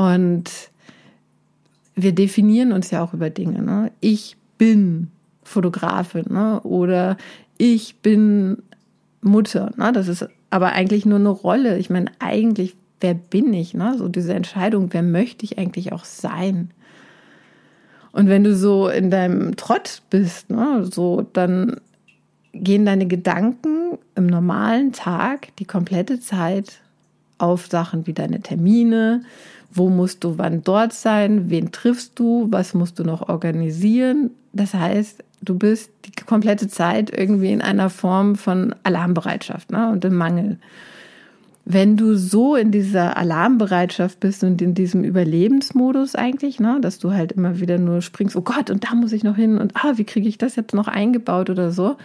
Und 0.00 0.50
wir 1.94 2.12
definieren 2.14 2.72
uns 2.72 2.90
ja 2.90 3.04
auch 3.04 3.12
über 3.12 3.28
Dinge. 3.28 3.60
Ne? 3.60 3.92
Ich 4.00 4.38
bin 4.56 5.08
Fotografin 5.42 6.24
ne? 6.30 6.58
oder 6.62 7.18
ich 7.58 7.96
bin 7.96 8.62
Mutter. 9.20 9.72
Ne? 9.76 9.92
Das 9.92 10.08
ist 10.08 10.26
aber 10.48 10.72
eigentlich 10.72 11.04
nur 11.04 11.18
eine 11.18 11.28
Rolle. 11.28 11.76
Ich 11.76 11.90
meine, 11.90 12.10
eigentlich, 12.18 12.76
wer 13.02 13.12
bin 13.12 13.52
ich? 13.52 13.74
Ne? 13.74 13.94
So 13.98 14.08
diese 14.08 14.32
Entscheidung, 14.32 14.88
wer 14.92 15.02
möchte 15.02 15.44
ich 15.44 15.58
eigentlich 15.58 15.92
auch 15.92 16.06
sein? 16.06 16.70
Und 18.12 18.30
wenn 18.30 18.42
du 18.42 18.56
so 18.56 18.88
in 18.88 19.10
deinem 19.10 19.56
Trott 19.56 20.00
bist, 20.08 20.48
ne, 20.48 20.88
so, 20.90 21.26
dann 21.34 21.76
gehen 22.54 22.86
deine 22.86 23.06
Gedanken 23.06 23.98
im 24.16 24.26
normalen 24.26 24.92
Tag 24.92 25.54
die 25.58 25.66
komplette 25.66 26.20
Zeit 26.20 26.80
auf 27.40 27.66
Sachen 27.66 28.06
wie 28.06 28.12
deine 28.12 28.40
Termine, 28.40 29.22
wo 29.72 29.88
musst 29.88 30.24
du 30.24 30.38
wann 30.38 30.62
dort 30.64 30.92
sein, 30.92 31.50
wen 31.50 31.72
triffst 31.72 32.18
du, 32.18 32.48
was 32.50 32.74
musst 32.74 32.98
du 32.98 33.04
noch 33.04 33.28
organisieren. 33.28 34.30
Das 34.52 34.74
heißt, 34.74 35.22
du 35.42 35.56
bist 35.56 35.90
die 36.04 36.24
komplette 36.24 36.68
Zeit 36.68 37.10
irgendwie 37.16 37.52
in 37.52 37.62
einer 37.62 37.90
Form 37.90 38.36
von 38.36 38.74
Alarmbereitschaft 38.82 39.70
ne, 39.70 39.90
und 39.90 40.04
im 40.04 40.16
Mangel. 40.16 40.58
wenn 41.64 41.96
du 41.96 42.16
so 42.16 42.56
in 42.56 42.72
dieser 42.72 43.16
Alarmbereitschaft 43.16 44.18
bist 44.18 44.42
und 44.42 44.60
in 44.60 44.74
diesem 44.74 45.04
Überlebensmodus 45.04 46.16
eigentlich, 46.16 46.58
ne, 46.58 46.78
dass 46.80 46.98
du 46.98 47.12
halt 47.12 47.32
immer 47.32 47.60
wieder 47.60 47.78
nur 47.78 48.02
springst, 48.02 48.34
oh 48.34 48.42
Gott, 48.42 48.70
und 48.70 48.84
da 48.84 48.94
muss 48.94 49.12
ich 49.12 49.22
noch 49.22 49.36
hin 49.36 49.58
und 49.58 49.76
ah, 49.76 49.92
wie 49.96 50.04
kriege 50.04 50.28
ich 50.28 50.36
das 50.36 50.56
jetzt 50.56 50.74
noch 50.74 50.88
eingebaut 50.88 51.48
oder 51.48 51.70
so, 51.70 51.96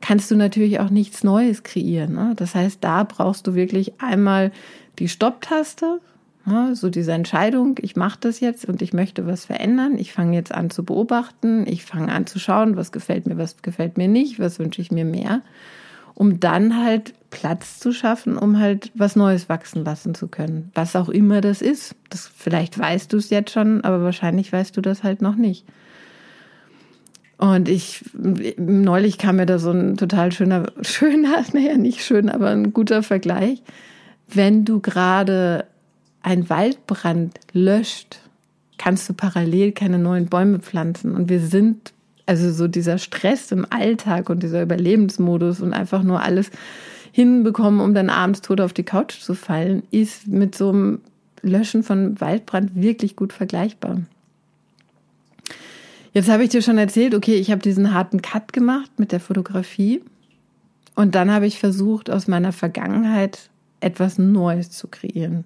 kannst 0.00 0.30
du 0.30 0.36
natürlich 0.36 0.80
auch 0.80 0.90
nichts 0.90 1.22
Neues 1.22 1.62
kreieren. 1.62 2.14
Ne? 2.14 2.32
Das 2.36 2.54
heißt, 2.54 2.82
da 2.82 3.04
brauchst 3.04 3.46
du 3.46 3.54
wirklich 3.54 4.00
einmal 4.00 4.50
die 4.98 5.08
Stopptaste, 5.08 6.00
ne? 6.46 6.74
so 6.74 6.90
diese 6.90 7.12
Entscheidung, 7.12 7.76
ich 7.80 7.96
mache 7.96 8.18
das 8.20 8.40
jetzt 8.40 8.64
und 8.64 8.82
ich 8.82 8.92
möchte 8.92 9.26
was 9.26 9.44
verändern. 9.44 9.98
Ich 9.98 10.12
fange 10.12 10.36
jetzt 10.36 10.52
an 10.52 10.70
zu 10.70 10.84
beobachten, 10.84 11.66
ich 11.66 11.84
fange 11.84 12.12
an 12.12 12.26
zu 12.26 12.38
schauen, 12.38 12.76
was 12.76 12.92
gefällt 12.92 13.26
mir, 13.26 13.38
was 13.38 13.62
gefällt 13.62 13.96
mir 13.96 14.08
nicht, 14.08 14.38
was 14.38 14.58
wünsche 14.58 14.82
ich 14.82 14.90
mir 14.90 15.04
mehr 15.04 15.42
um 16.14 16.40
dann 16.40 16.82
halt 16.82 17.14
Platz 17.30 17.78
zu 17.78 17.92
schaffen, 17.92 18.36
um 18.36 18.58
halt 18.58 18.90
was 18.94 19.16
Neues 19.16 19.48
wachsen 19.48 19.84
lassen 19.84 20.14
zu 20.14 20.28
können. 20.28 20.70
Was 20.74 20.96
auch 20.96 21.08
immer 21.08 21.40
das 21.40 21.62
ist. 21.62 21.94
Das, 22.10 22.30
vielleicht 22.34 22.78
weißt 22.78 23.12
du 23.12 23.16
es 23.16 23.30
jetzt 23.30 23.52
schon, 23.52 23.82
aber 23.82 24.02
wahrscheinlich 24.02 24.52
weißt 24.52 24.76
du 24.76 24.80
das 24.80 25.02
halt 25.02 25.22
noch 25.22 25.36
nicht. 25.36 25.64
Und 27.38 27.68
ich, 27.68 28.04
neulich 28.56 29.18
kam 29.18 29.36
mir 29.36 29.46
da 29.46 29.58
so 29.58 29.72
ein 29.72 29.96
total 29.96 30.30
schöner, 30.32 30.66
schöner, 30.82 31.42
naja, 31.52 31.76
nicht 31.76 32.04
schön, 32.04 32.28
aber 32.28 32.50
ein 32.50 32.72
guter 32.72 33.02
Vergleich. 33.02 33.62
Wenn 34.28 34.64
du 34.64 34.80
gerade 34.80 35.66
einen 36.22 36.48
Waldbrand 36.48 37.38
löscht, 37.52 38.20
kannst 38.78 39.08
du 39.08 39.14
parallel 39.14 39.72
keine 39.72 39.98
neuen 39.98 40.26
Bäume 40.26 40.58
pflanzen. 40.58 41.14
Und 41.14 41.28
wir 41.28 41.40
sind 41.40 41.92
also 42.26 42.52
so 42.52 42.68
dieser 42.68 42.98
Stress 42.98 43.52
im 43.52 43.66
Alltag 43.70 44.30
und 44.30 44.42
dieser 44.42 44.62
Überlebensmodus 44.62 45.60
und 45.60 45.72
einfach 45.72 46.02
nur 46.02 46.22
alles 46.22 46.50
hinbekommen, 47.12 47.80
um 47.80 47.94
dann 47.94 48.10
abends 48.10 48.40
tot 48.40 48.60
auf 48.60 48.72
die 48.72 48.84
Couch 48.84 49.20
zu 49.20 49.34
fallen, 49.34 49.82
ist 49.90 50.28
mit 50.28 50.54
so 50.54 50.70
einem 50.70 51.00
Löschen 51.42 51.82
von 51.82 52.20
Waldbrand 52.20 52.74
wirklich 52.74 53.16
gut 53.16 53.32
vergleichbar. 53.32 54.00
Jetzt 56.14 56.28
habe 56.28 56.44
ich 56.44 56.50
dir 56.50 56.62
schon 56.62 56.78
erzählt, 56.78 57.14
okay, 57.14 57.34
ich 57.34 57.50
habe 57.50 57.62
diesen 57.62 57.94
harten 57.94 58.22
Cut 58.22 58.52
gemacht 58.52 58.90
mit 58.98 59.12
der 59.12 59.20
Fotografie 59.20 60.02
und 60.94 61.14
dann 61.14 61.30
habe 61.30 61.46
ich 61.46 61.58
versucht, 61.58 62.10
aus 62.10 62.28
meiner 62.28 62.52
Vergangenheit 62.52 63.50
etwas 63.82 64.18
Neues 64.18 64.70
zu 64.70 64.88
kreieren. 64.88 65.44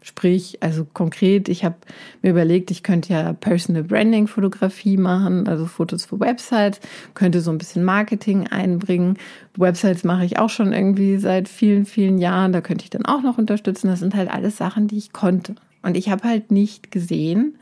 Sprich, 0.00 0.58
also 0.62 0.84
konkret, 0.84 1.48
ich 1.48 1.64
habe 1.64 1.74
mir 2.22 2.30
überlegt, 2.30 2.70
ich 2.70 2.82
könnte 2.82 3.12
ja 3.12 3.32
Personal 3.32 3.82
Branding 3.82 4.28
Fotografie 4.28 4.96
machen, 4.96 5.48
also 5.48 5.66
Fotos 5.66 6.04
für 6.04 6.20
Websites, 6.20 6.80
könnte 7.14 7.40
so 7.40 7.50
ein 7.50 7.58
bisschen 7.58 7.84
Marketing 7.84 8.46
einbringen. 8.46 9.18
Websites 9.56 10.04
mache 10.04 10.24
ich 10.24 10.38
auch 10.38 10.50
schon 10.50 10.72
irgendwie 10.72 11.18
seit 11.18 11.48
vielen, 11.48 11.84
vielen 11.84 12.18
Jahren, 12.18 12.52
da 12.52 12.60
könnte 12.60 12.84
ich 12.84 12.90
dann 12.90 13.06
auch 13.06 13.22
noch 13.22 13.38
unterstützen. 13.38 13.88
Das 13.88 13.98
sind 13.98 14.14
halt 14.14 14.30
alles 14.30 14.56
Sachen, 14.56 14.86
die 14.86 14.98
ich 14.98 15.12
konnte. 15.12 15.56
Und 15.82 15.96
ich 15.96 16.08
habe 16.08 16.28
halt 16.28 16.52
nicht 16.52 16.92
gesehen, 16.92 17.58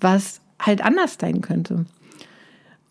was 0.00 0.40
halt 0.60 0.84
anders 0.84 1.16
sein 1.20 1.40
könnte. 1.40 1.84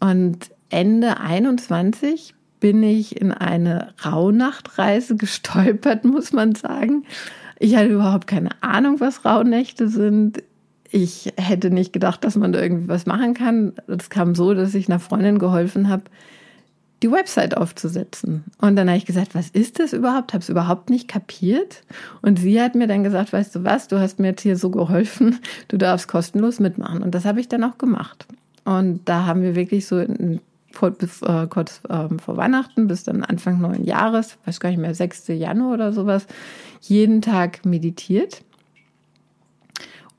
Und 0.02 0.52
Ende 0.70 1.20
21 1.20 2.34
bin 2.62 2.82
ich 2.82 3.20
in 3.20 3.34
eine 3.34 3.94
Rauhnachtreise 4.06 5.16
gestolpert, 5.18 6.06
muss 6.06 6.32
man 6.32 6.56
sagen 6.56 7.04
ich 7.62 7.76
hatte 7.76 7.90
überhaupt 7.90 8.26
keine 8.26 8.50
Ahnung, 8.62 9.00
was 9.00 9.24
Rauhnächte 9.24 9.88
sind. 9.88 10.42
Ich 10.90 11.32
hätte 11.38 11.70
nicht 11.70 11.94
gedacht, 11.94 12.24
dass 12.24 12.36
man 12.36 12.52
da 12.52 12.60
irgendwie 12.60 12.88
was 12.88 13.06
machen 13.06 13.36
kann. 13.36 13.74
Es 13.88 14.10
kam 14.10 14.34
so, 14.34 14.56
dass 14.56 14.74
ich 14.74 14.90
einer 14.90 15.00
Freundin 15.00 15.38
geholfen 15.38 15.88
habe, 15.88 16.06
die 17.04 17.12
Website 17.12 17.56
aufzusetzen. 17.56 18.46
Und 18.58 18.76
dann 18.76 18.88
habe 18.88 18.98
ich 18.98 19.06
gesagt, 19.06 19.36
was 19.36 19.50
ist 19.50 19.80
das 19.80 19.94
überhaupt? 19.94 20.34
Habe 20.34 20.42
es 20.42 20.50
überhaupt 20.50 20.90
nicht 20.90 21.08
kapiert. 21.08 21.84
Und 22.24 22.40
sie 22.40 22.60
hat 22.60 22.74
mir 22.74 22.88
dann 22.88 23.04
gesagt, 23.04 23.32
weißt 23.32 23.56
du 23.56 23.64
was, 23.64 23.88
du 23.88 24.00
hast 24.00 24.20
mir 24.20 24.30
jetzt 24.30 24.42
hier 24.42 24.58
so 24.58 24.72
geholfen, 24.72 25.38
du 25.68 25.78
darfst 25.78 26.08
kostenlos 26.08 26.60
mitmachen. 26.60 27.04
Und 27.04 27.14
das 27.14 27.26
habe 27.26 27.40
ich 27.40 27.48
dann 27.48 27.64
auch 27.64 27.78
gemacht. 27.78 28.26
Und 28.66 29.02
da 29.06 29.28
haben 29.28 29.44
wir 29.44 29.56
wirklich 29.56 29.86
so 29.86 30.00
in 30.00 30.42
bis, 30.98 31.22
äh, 31.22 31.48
kurz 31.48 31.82
ähm, 31.90 32.20
vor 32.20 32.38
Weihnachten 32.38 32.88
bis 32.88 33.04
dann 33.04 33.24
Anfang 33.24 33.60
neuen 33.60 33.84
Jahres, 33.84 34.38
weiß 34.46 34.60
gar 34.60 34.70
nicht 34.70 34.80
mehr, 34.80 34.94
6. 34.94 35.28
Januar 35.30 35.74
oder 35.74 35.94
sowas, 35.94 36.28
jeden 36.82 37.22
Tag 37.22 37.66
meditiert. 37.66 38.44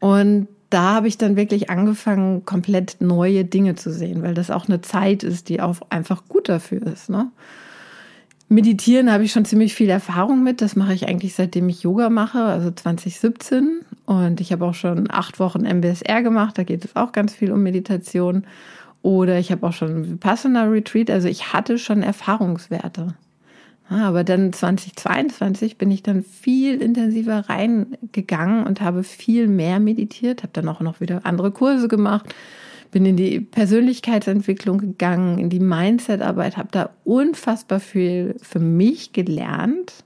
Und 0.00 0.48
da 0.70 0.94
habe 0.94 1.08
ich 1.08 1.18
dann 1.18 1.36
wirklich 1.36 1.70
angefangen, 1.70 2.46
komplett 2.46 2.96
neue 3.00 3.44
Dinge 3.44 3.74
zu 3.74 3.92
sehen, 3.92 4.22
weil 4.22 4.34
das 4.34 4.50
auch 4.50 4.68
eine 4.68 4.80
Zeit 4.80 5.22
ist, 5.22 5.48
die 5.48 5.60
auch 5.60 5.76
einfach 5.90 6.24
gut 6.28 6.48
dafür 6.48 6.86
ist. 6.86 7.10
Ne? 7.10 7.30
Meditieren 8.48 9.10
habe 9.10 9.24
ich 9.24 9.32
schon 9.32 9.44
ziemlich 9.44 9.74
viel 9.74 9.88
Erfahrung 9.88 10.42
mit. 10.42 10.60
Das 10.60 10.76
mache 10.76 10.92
ich 10.92 11.08
eigentlich 11.08 11.34
seitdem 11.34 11.68
ich 11.68 11.82
Yoga 11.82 12.10
mache, 12.10 12.42
also 12.42 12.70
2017. 12.70 13.80
Und 14.04 14.40
ich 14.40 14.52
habe 14.52 14.66
auch 14.66 14.74
schon 14.74 15.10
acht 15.10 15.38
Wochen 15.40 15.62
MBSR 15.62 16.22
gemacht. 16.22 16.58
Da 16.58 16.64
geht 16.64 16.84
es 16.84 16.96
auch 16.96 17.12
ganz 17.12 17.34
viel 17.34 17.52
um 17.52 17.62
Meditation. 17.62 18.44
Oder 19.02 19.38
ich 19.38 19.50
habe 19.50 19.66
auch 19.66 19.72
schon 19.72 20.08
Vipassana 20.08 20.64
Retreat, 20.64 21.10
also 21.10 21.28
ich 21.28 21.52
hatte 21.52 21.78
schon 21.78 22.02
Erfahrungswerte. 22.02 23.14
Aber 23.88 24.24
dann 24.24 24.52
2022 24.52 25.76
bin 25.76 25.90
ich 25.90 26.02
dann 26.02 26.22
viel 26.22 26.80
intensiver 26.80 27.48
reingegangen 27.48 28.64
und 28.64 28.80
habe 28.80 29.02
viel 29.02 29.48
mehr 29.48 29.80
meditiert, 29.80 30.42
habe 30.42 30.52
dann 30.54 30.68
auch 30.68 30.80
noch 30.80 31.00
wieder 31.00 31.26
andere 31.26 31.50
Kurse 31.50 31.88
gemacht, 31.88 32.34
bin 32.90 33.04
in 33.04 33.16
die 33.16 33.40
Persönlichkeitsentwicklung 33.40 34.78
gegangen, 34.78 35.38
in 35.38 35.50
die 35.50 35.60
Mindset-Arbeit, 35.60 36.56
habe 36.56 36.68
da 36.70 36.90
unfassbar 37.04 37.80
viel 37.80 38.36
für 38.40 38.60
mich 38.60 39.12
gelernt. 39.12 40.04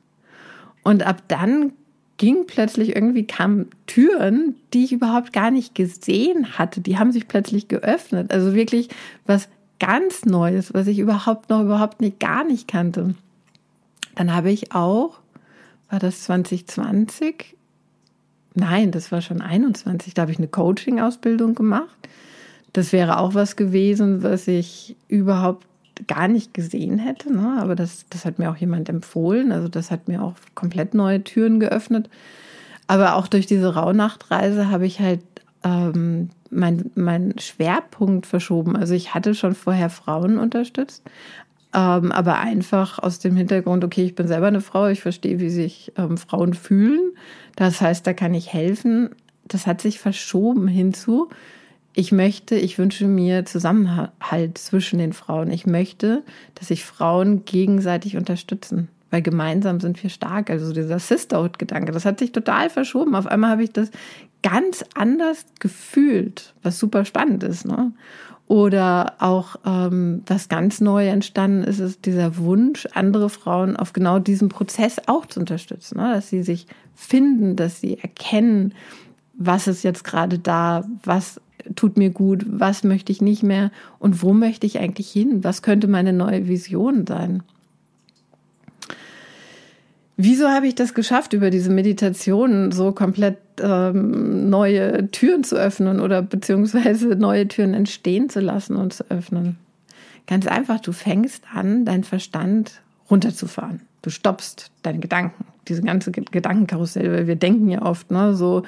Und 0.83 1.05
ab 1.05 1.23
dann 1.29 1.73
ging 2.19 2.47
plötzlich 2.47 2.95
irgendwie, 2.95 3.27
kamen 3.27 3.69
Türen, 3.87 4.57
die 4.73 4.85
ich 4.85 4.93
überhaupt 4.93 5.33
gar 5.33 5.51
nicht 5.51 5.75
gesehen 5.75 6.59
hatte. 6.59 6.81
Die 6.81 6.99
haben 6.99 7.13
sich 7.13 7.29
plötzlich 7.29 7.69
geöffnet. 7.69 8.33
Also 8.33 8.55
wirklich 8.55 8.89
was 9.27 9.49
ganz 9.79 10.25
Neues, 10.25 10.73
was 10.73 10.87
ich 10.87 10.99
überhaupt 10.99 11.51
noch 11.51 11.63
überhaupt 11.63 12.01
nicht, 12.01 12.19
gar 12.21 12.45
nicht 12.45 12.69
kannte. 12.69 13.15
Dann 14.15 14.35
habe 14.35 14.51
ich 14.51 14.73
auch, 14.73 15.21
war 15.91 15.99
das 15.99 16.23
2020? 16.25 17.55
Nein, 18.55 18.91
das 18.91 19.13
war 19.13 19.21
schon 19.21 19.43
21. 19.43 20.15
Da 20.15 20.23
habe 20.23 20.33
ich 20.33 20.39
eine 20.39 20.49
Coaching-Ausbildung 20.49 21.55
gemacht. 21.55 22.09
Das 22.73 22.93
wäre 22.93 23.19
auch 23.19 23.35
was 23.35 23.57
gewesen, 23.57 24.23
was 24.23 24.49
ich 24.49 24.97
überhaupt 25.09 25.67
gar 26.07 26.29
nicht 26.29 26.55
gesehen 26.55 26.99
hätte. 26.99 27.33
Ne? 27.33 27.59
Aber 27.61 27.75
das, 27.75 28.07
das 28.11 28.25
hat 28.25 28.39
mir 28.39 28.51
auch 28.51 28.57
jemand 28.57 28.89
empfohlen. 28.89 29.53
Also 29.53 29.69
das 29.69 29.91
hat 29.91 30.09
mir 30.09 30.23
auch 30.23 30.35
komplett 30.55 30.95
neue 30.95 31.23
Türen 31.25 31.61
geöffnet. 31.61 32.09
Aber 32.87 33.17
auch 33.17 33.27
durch 33.29 33.47
diese 33.47 33.75
Rauhnachtreise 33.75 34.71
habe 34.71 34.87
ich 34.87 35.01
halt 35.01 35.23
ähm, 35.65 36.31
meinen 36.51 36.91
mein 36.95 37.39
Schwerpunkt 37.39 38.27
verschoben. 38.27 38.77
Also 38.77 38.95
ich 38.95 39.15
hatte 39.15 39.35
schon 39.35 39.55
vorher 39.55 39.91
Frauen 39.91 40.39
unterstützt, 40.39 41.03
ähm, 41.75 42.13
aber 42.13 42.39
einfach 42.39 42.99
aus 42.99 43.19
dem 43.19 43.37
Hintergrund, 43.37 43.85
okay, 43.85 44.05
ich 44.05 44.15
bin 44.15 44.29
selber 44.29 44.47
eine 44.47 44.61
Frau, 44.61 44.87
ich 44.87 45.01
verstehe, 45.01 45.41
wie 45.41 45.51
sich 45.51 45.93
ähm, 45.97 46.17
Frauen 46.17 46.55
fühlen. 46.55 47.13
Das 47.57 47.81
heißt, 47.81 48.07
da 48.07 48.13
kann 48.13 48.35
ich 48.35 48.53
helfen. 48.53 49.11
Das 49.45 49.67
hat 49.67 49.81
sich 49.81 49.99
verschoben 49.99 50.69
hinzu, 50.69 51.29
ich 51.99 52.13
möchte, 52.13 52.57
ich 52.57 52.77
wünsche 52.77 53.07
mir 53.07 53.47
Zusammenhalt 53.47 54.59
zwischen 54.59 54.99
den 54.99 55.15
Frauen. 55.15 55.51
Ich 55.51 55.67
möchte, 55.67 56.23
dass 56.55 56.69
sich 56.69 56.85
Frauen 56.85 57.47
gegenseitig 57.47 58.19
unterstützen, 58.19 58.89
weil 59.11 59.23
gemeinsam 59.23 59.81
sind 59.81 60.03
wir 60.03 60.11
stark. 60.11 60.51
Also 60.51 60.75
dieser 60.75 60.99
Sisterhood-Gedanke, 60.99 61.93
das 61.93 62.05
hat 62.05 62.19
sich 62.19 62.33
total 62.33 62.69
verschoben. 62.69 63.15
Auf 63.15 63.27
einmal 63.27 63.51
habe 63.51 63.65
ich 63.65 63.73
das 63.73 63.91
ganz 64.43 64.85
anders 64.95 65.47
gefühlt, 65.59 66.53
was 66.63 66.79
super 66.79 67.07
spannend 67.07 67.43
ist. 67.43 67.65
Ne? 67.65 67.93
Oder 68.47 69.15
auch 69.19 69.57
ähm, 69.65 70.23
was 70.27 70.51
ganz 70.51 70.83
neu 70.83 71.09
entstanden 71.09 71.65
ist, 71.65 71.79
ist 71.79 72.05
dieser 72.05 72.37
Wunsch, 72.37 72.87
andere 72.93 73.31
Frauen 73.31 73.75
auf 73.75 73.95
genau 73.95 74.19
diesem 74.19 74.51
Prozess 74.51 75.01
auch 75.07 75.25
zu 75.25 75.41
unterstützen, 75.41 75.97
ne? 75.97 76.13
dass 76.13 76.29
sie 76.29 76.43
sich 76.43 76.67
finden, 76.95 77.57
dass 77.57 77.81
sie 77.81 77.99
erkennen, 77.99 78.75
was 79.39 79.67
ist 79.67 79.83
jetzt 79.83 80.05
gerade 80.05 80.39
da, 80.39 80.85
was 81.03 81.41
tut 81.75 81.97
mir 81.97 82.11
gut, 82.11 82.45
was 82.49 82.85
möchte 82.85 83.13
ich 83.13 83.21
nicht 83.21 83.43
mehr 83.43 83.71
und 83.99 84.23
wo 84.23 84.33
möchte 84.33 84.67
ich 84.67 84.79
eigentlich 84.79 85.11
hin? 85.11 85.43
Was 85.43 85.63
könnte 85.63 85.89
meine 85.89 86.13
neue 86.13 86.49
Vision 86.49 87.07
sein? 87.07 87.43
Wieso 90.19 90.49
habe 90.49 90.67
ich 90.67 90.75
das 90.75 90.95
geschafft, 90.95 91.35
über 91.35 91.51
diese 91.51 91.71
Meditation 91.71 92.73
so 92.73 92.93
komplett 92.93 93.37
ähm, 93.61 94.49
neue 94.49 95.11
Türen 95.11 95.45
zu 95.45 95.57
öffnen 95.57 96.01
oder 96.01 96.23
beziehungsweise 96.23 97.09
neue 97.17 97.49
Türen 97.49 97.75
entstehen 97.75 98.31
zu 98.31 98.41
lassen 98.41 98.77
und 98.77 98.95
zu 98.95 99.05
öffnen? 99.11 99.59
Ganz 100.27 100.47
einfach, 100.47 100.81
du 100.81 100.93
fängst 100.93 101.45
an, 101.53 101.85
deinen 101.85 102.03
Verstand 102.03 102.81
runterzufahren. 103.11 103.83
Du 104.01 104.11
stoppst 104.11 104.71
deine 104.83 105.01
Gedanken, 105.01 105.45
diese 105.69 105.83
ganze 105.83 106.11
Gedankenkarussell, 106.13 107.13
weil 107.13 107.27
wir 107.27 107.37
denken 107.37 107.69
ja 107.69 107.83
oft, 107.83 108.11
ne, 108.11 108.35
so, 108.35 108.63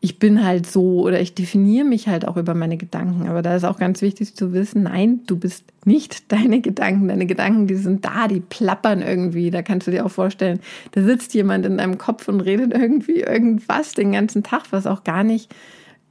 ich 0.00 0.18
bin 0.18 0.44
halt 0.44 0.66
so 0.66 1.00
oder 1.00 1.20
ich 1.20 1.34
definiere 1.34 1.86
mich 1.86 2.06
halt 2.06 2.28
auch 2.28 2.36
über 2.36 2.54
meine 2.54 2.76
Gedanken. 2.76 3.28
Aber 3.28 3.42
da 3.42 3.56
ist 3.56 3.64
auch 3.64 3.78
ganz 3.78 4.02
wichtig 4.02 4.34
zu 4.36 4.52
wissen, 4.52 4.84
nein, 4.84 5.20
du 5.26 5.36
bist 5.38 5.64
nicht 5.84 6.30
deine 6.32 6.60
Gedanken. 6.60 7.08
Deine 7.08 7.26
Gedanken, 7.26 7.66
die 7.66 7.76
sind 7.76 8.04
da, 8.04 8.28
die 8.28 8.40
plappern 8.40 9.02
irgendwie. 9.02 9.50
Da 9.50 9.62
kannst 9.62 9.86
du 9.86 9.90
dir 9.90 10.04
auch 10.04 10.10
vorstellen, 10.10 10.60
da 10.92 11.02
sitzt 11.02 11.34
jemand 11.34 11.66
in 11.66 11.78
deinem 11.78 11.98
Kopf 11.98 12.28
und 12.28 12.40
redet 12.40 12.74
irgendwie 12.74 13.20
irgendwas 13.20 13.92
den 13.92 14.12
ganzen 14.12 14.42
Tag, 14.42 14.64
was 14.70 14.86
auch 14.86 15.04
gar 15.04 15.24
nicht 15.24 15.54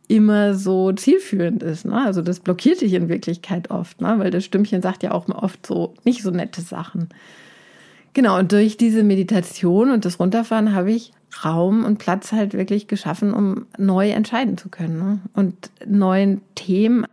immer 0.08 0.54
so 0.54 0.92
zielführend 0.92 1.64
ist. 1.64 1.86
Ne? 1.86 2.04
Also 2.04 2.22
das 2.22 2.40
blockiert 2.40 2.82
dich 2.82 2.94
in 2.94 3.10
Wirklichkeit 3.10 3.72
oft, 3.72 4.02
ne? 4.02 4.16
weil 4.18 4.32
das 4.32 4.46
Stimmchen 4.46 4.82
sagt 4.82 5.04
ja 5.04 5.12
auch 5.12 5.28
oft 5.30 5.66
so 5.66 5.94
nicht 6.04 6.22
so 6.22 6.32
nette 6.32 6.62
Sachen. 6.62 7.10
Genau, 8.14 8.40
und 8.40 8.52
durch 8.52 8.78
diese 8.78 9.04
Meditation 9.04 9.92
und 9.92 10.06
das 10.06 10.20
Runterfahren 10.20 10.74
habe 10.74 10.92
ich 10.92 11.12
Raum 11.44 11.84
und 11.84 11.98
Platz 11.98 12.32
halt 12.32 12.54
wirklich 12.54 12.88
geschaffen, 12.88 13.34
um 13.34 13.66
neu 13.78 14.10
entscheiden 14.12 14.58
zu 14.58 14.70
können 14.70 14.98
ne? 14.98 15.20
und 15.34 15.72
neuen 15.86 16.42
Themen 16.56 17.06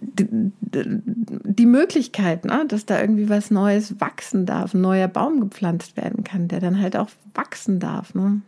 die, 0.00 1.66
Möglichkeit, 1.66 2.44
ne, 2.44 2.64
dass 2.68 2.86
da 2.86 3.00
irgendwie 3.00 3.28
was 3.28 3.50
Neues 3.50 4.00
wachsen 4.00 4.46
darf, 4.46 4.74
ein 4.74 4.80
neuer 4.80 5.08
Baum 5.08 5.40
gepflanzt 5.40 5.96
werden 5.96 6.24
kann, 6.24 6.48
der 6.48 6.60
dann 6.60 6.80
halt 6.80 6.96
auch 6.96 7.08
wachsen 7.34 7.80
darf. 7.80 8.14
Ne? 8.14 8.42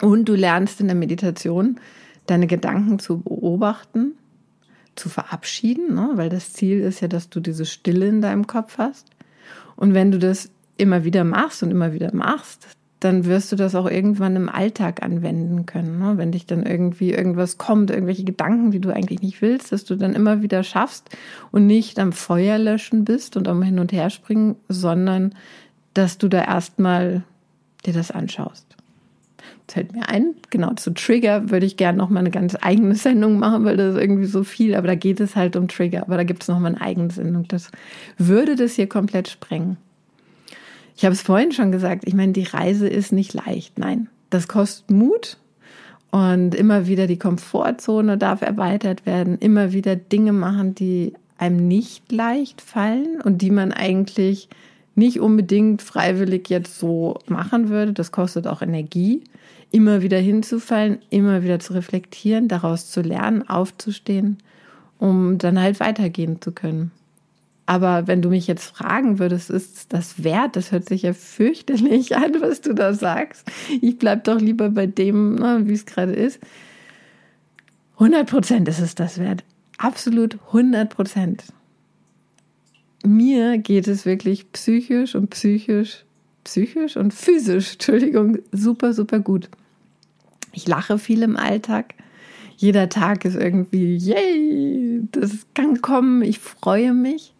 Und 0.00 0.28
du 0.28 0.34
lernst 0.34 0.80
in 0.80 0.86
der 0.86 0.96
Meditation, 0.96 1.80
deine 2.26 2.46
Gedanken 2.46 2.98
zu 2.98 3.20
beobachten, 3.20 4.12
zu 4.96 5.08
verabschieden, 5.08 5.94
ne? 5.94 6.10
weil 6.14 6.28
das 6.28 6.52
Ziel 6.52 6.80
ist 6.80 7.00
ja, 7.00 7.08
dass 7.08 7.30
du 7.30 7.40
diese 7.40 7.66
Stille 7.66 8.06
in 8.06 8.20
deinem 8.20 8.46
Kopf 8.46 8.78
hast. 8.78 9.06
Und 9.76 9.94
wenn 9.94 10.10
du 10.10 10.18
das 10.18 10.50
immer 10.78 11.04
wieder 11.04 11.24
machst 11.24 11.62
und 11.62 11.70
immer 11.70 11.92
wieder 11.92 12.14
machst, 12.14 12.66
dann 13.00 13.26
wirst 13.26 13.52
du 13.52 13.56
das 13.56 13.74
auch 13.74 13.88
irgendwann 13.88 14.34
im 14.34 14.48
Alltag 14.48 15.02
anwenden 15.02 15.66
können. 15.66 16.00
Ne? 16.00 16.14
Wenn 16.16 16.32
dich 16.32 16.46
dann 16.46 16.64
irgendwie 16.64 17.12
irgendwas 17.12 17.58
kommt, 17.58 17.90
irgendwelche 17.90 18.24
Gedanken, 18.24 18.70
die 18.70 18.80
du 18.80 18.92
eigentlich 18.92 19.22
nicht 19.22 19.40
willst, 19.40 19.70
dass 19.70 19.84
du 19.84 19.94
dann 19.94 20.14
immer 20.14 20.42
wieder 20.42 20.64
schaffst 20.64 21.08
und 21.52 21.66
nicht 21.66 21.98
am 21.98 22.12
Feuer 22.12 22.58
löschen 22.58 23.04
bist 23.04 23.36
und 23.36 23.46
am 23.46 23.62
Hin 23.62 23.78
und 23.78 23.92
Her 23.92 24.10
springen, 24.10 24.56
sondern 24.68 25.34
dass 25.94 26.18
du 26.18 26.28
da 26.28 26.44
erstmal 26.44 27.22
dir 27.86 27.92
das 27.92 28.10
anschaust. 28.10 28.66
Das 29.66 29.74
fällt 29.74 29.92
mir 29.92 30.08
ein, 30.08 30.34
genau 30.50 30.72
zu 30.74 30.92
Trigger 30.92 31.50
würde 31.50 31.66
ich 31.66 31.76
gerne 31.76 31.98
noch 31.98 32.08
mal 32.08 32.20
eine 32.20 32.30
ganz 32.30 32.56
eigene 32.60 32.94
Sendung 32.94 33.38
machen, 33.38 33.64
weil 33.64 33.76
das 33.76 33.94
ist 33.94 34.00
irgendwie 34.00 34.24
so 34.24 34.42
viel, 34.42 34.74
aber 34.74 34.86
da 34.86 34.94
geht 34.94 35.20
es 35.20 35.36
halt 35.36 35.56
um 35.56 35.68
Trigger, 35.68 36.02
aber 36.02 36.16
da 36.16 36.24
gibt 36.24 36.42
es 36.42 36.48
noch 36.48 36.58
mal 36.58 36.68
eine 36.68 36.80
eigene 36.80 37.10
Sendung. 37.10 37.46
Das 37.48 37.70
würde 38.16 38.56
das 38.56 38.74
hier 38.74 38.88
komplett 38.88 39.28
sprengen. 39.28 39.76
Ich 40.98 41.04
habe 41.04 41.12
es 41.12 41.22
vorhin 41.22 41.52
schon 41.52 41.70
gesagt, 41.70 42.08
ich 42.08 42.14
meine, 42.14 42.32
die 42.32 42.42
Reise 42.42 42.88
ist 42.88 43.12
nicht 43.12 43.32
leicht. 43.32 43.78
Nein, 43.78 44.08
das 44.30 44.48
kostet 44.48 44.90
Mut 44.90 45.36
und 46.10 46.56
immer 46.56 46.88
wieder 46.88 47.06
die 47.06 47.20
Komfortzone 47.20 48.18
darf 48.18 48.42
erweitert 48.42 49.06
werden, 49.06 49.38
immer 49.38 49.72
wieder 49.72 49.94
Dinge 49.94 50.32
machen, 50.32 50.74
die 50.74 51.12
einem 51.36 51.68
nicht 51.68 52.10
leicht 52.10 52.60
fallen 52.60 53.20
und 53.22 53.42
die 53.42 53.52
man 53.52 53.72
eigentlich 53.72 54.48
nicht 54.96 55.20
unbedingt 55.20 55.82
freiwillig 55.82 56.48
jetzt 56.48 56.80
so 56.80 57.16
machen 57.28 57.68
würde. 57.68 57.92
Das 57.92 58.10
kostet 58.10 58.48
auch 58.48 58.60
Energie, 58.60 59.22
immer 59.70 60.02
wieder 60.02 60.18
hinzufallen, 60.18 60.98
immer 61.10 61.44
wieder 61.44 61.60
zu 61.60 61.74
reflektieren, 61.74 62.48
daraus 62.48 62.90
zu 62.90 63.02
lernen, 63.02 63.48
aufzustehen, 63.48 64.38
um 64.98 65.38
dann 65.38 65.60
halt 65.60 65.78
weitergehen 65.78 66.42
zu 66.42 66.50
können. 66.50 66.90
Aber 67.68 68.06
wenn 68.06 68.22
du 68.22 68.30
mich 68.30 68.46
jetzt 68.46 68.64
fragen 68.64 69.18
würdest, 69.18 69.50
ist 69.50 69.92
das 69.92 70.24
wert? 70.24 70.56
Das 70.56 70.72
hört 70.72 70.88
sich 70.88 71.02
ja 71.02 71.12
fürchterlich 71.12 72.16
an, 72.16 72.40
was 72.40 72.62
du 72.62 72.72
da 72.72 72.94
sagst. 72.94 73.46
Ich 73.82 73.98
bleib 73.98 74.24
doch 74.24 74.40
lieber 74.40 74.70
bei 74.70 74.86
dem, 74.86 75.34
ne, 75.34 75.60
wie 75.64 75.74
es 75.74 75.84
gerade 75.84 76.14
ist. 76.14 76.40
100 77.96 78.26
Prozent 78.26 78.68
ist 78.68 78.80
es 78.80 78.94
das 78.94 79.18
wert. 79.18 79.44
Absolut 79.76 80.38
100 80.46 80.88
Prozent. 80.88 81.44
Mir 83.04 83.58
geht 83.58 83.86
es 83.86 84.06
wirklich 84.06 84.50
psychisch 84.52 85.14
und 85.14 85.28
psychisch, 85.28 86.06
psychisch 86.44 86.96
und 86.96 87.12
physisch, 87.12 87.74
Entschuldigung, 87.74 88.38
super, 88.50 88.94
super 88.94 89.20
gut. 89.20 89.50
Ich 90.54 90.66
lache 90.66 90.98
viel 90.98 91.20
im 91.20 91.36
Alltag. 91.36 91.92
Jeder 92.56 92.88
Tag 92.88 93.26
ist 93.26 93.36
irgendwie, 93.36 93.94
yay, 93.94 95.02
das 95.12 95.46
kann 95.52 95.82
kommen, 95.82 96.22
ich 96.22 96.38
freue 96.38 96.94
mich. 96.94 97.34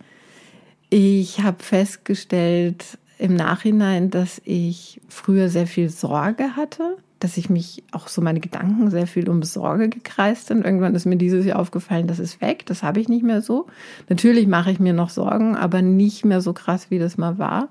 Ich 0.90 1.40
habe 1.40 1.62
festgestellt 1.62 2.98
im 3.18 3.34
Nachhinein, 3.34 4.10
dass 4.10 4.40
ich 4.44 5.00
früher 5.08 5.48
sehr 5.48 5.66
viel 5.66 5.90
Sorge 5.90 6.56
hatte, 6.56 6.96
dass 7.18 7.36
ich 7.36 7.50
mich 7.50 7.82
auch 7.90 8.08
so 8.08 8.22
meine 8.22 8.40
Gedanken 8.40 8.90
sehr 8.90 9.06
viel 9.06 9.28
um 9.28 9.42
Sorge 9.42 9.88
gekreist 9.88 10.46
sind. 10.46 10.64
Irgendwann 10.64 10.94
ist 10.94 11.04
mir 11.04 11.16
dieses 11.16 11.44
Jahr 11.44 11.58
aufgefallen, 11.58 12.06
das 12.06 12.20
ist 12.20 12.40
weg, 12.40 12.64
das 12.66 12.82
habe 12.82 13.00
ich 13.00 13.08
nicht 13.08 13.24
mehr 13.24 13.42
so. 13.42 13.66
Natürlich 14.08 14.46
mache 14.46 14.70
ich 14.70 14.78
mir 14.78 14.92
noch 14.92 15.10
Sorgen, 15.10 15.56
aber 15.56 15.82
nicht 15.82 16.24
mehr 16.24 16.40
so 16.40 16.52
krass, 16.52 16.90
wie 16.90 16.98
das 16.98 17.18
mal 17.18 17.38
war. 17.38 17.68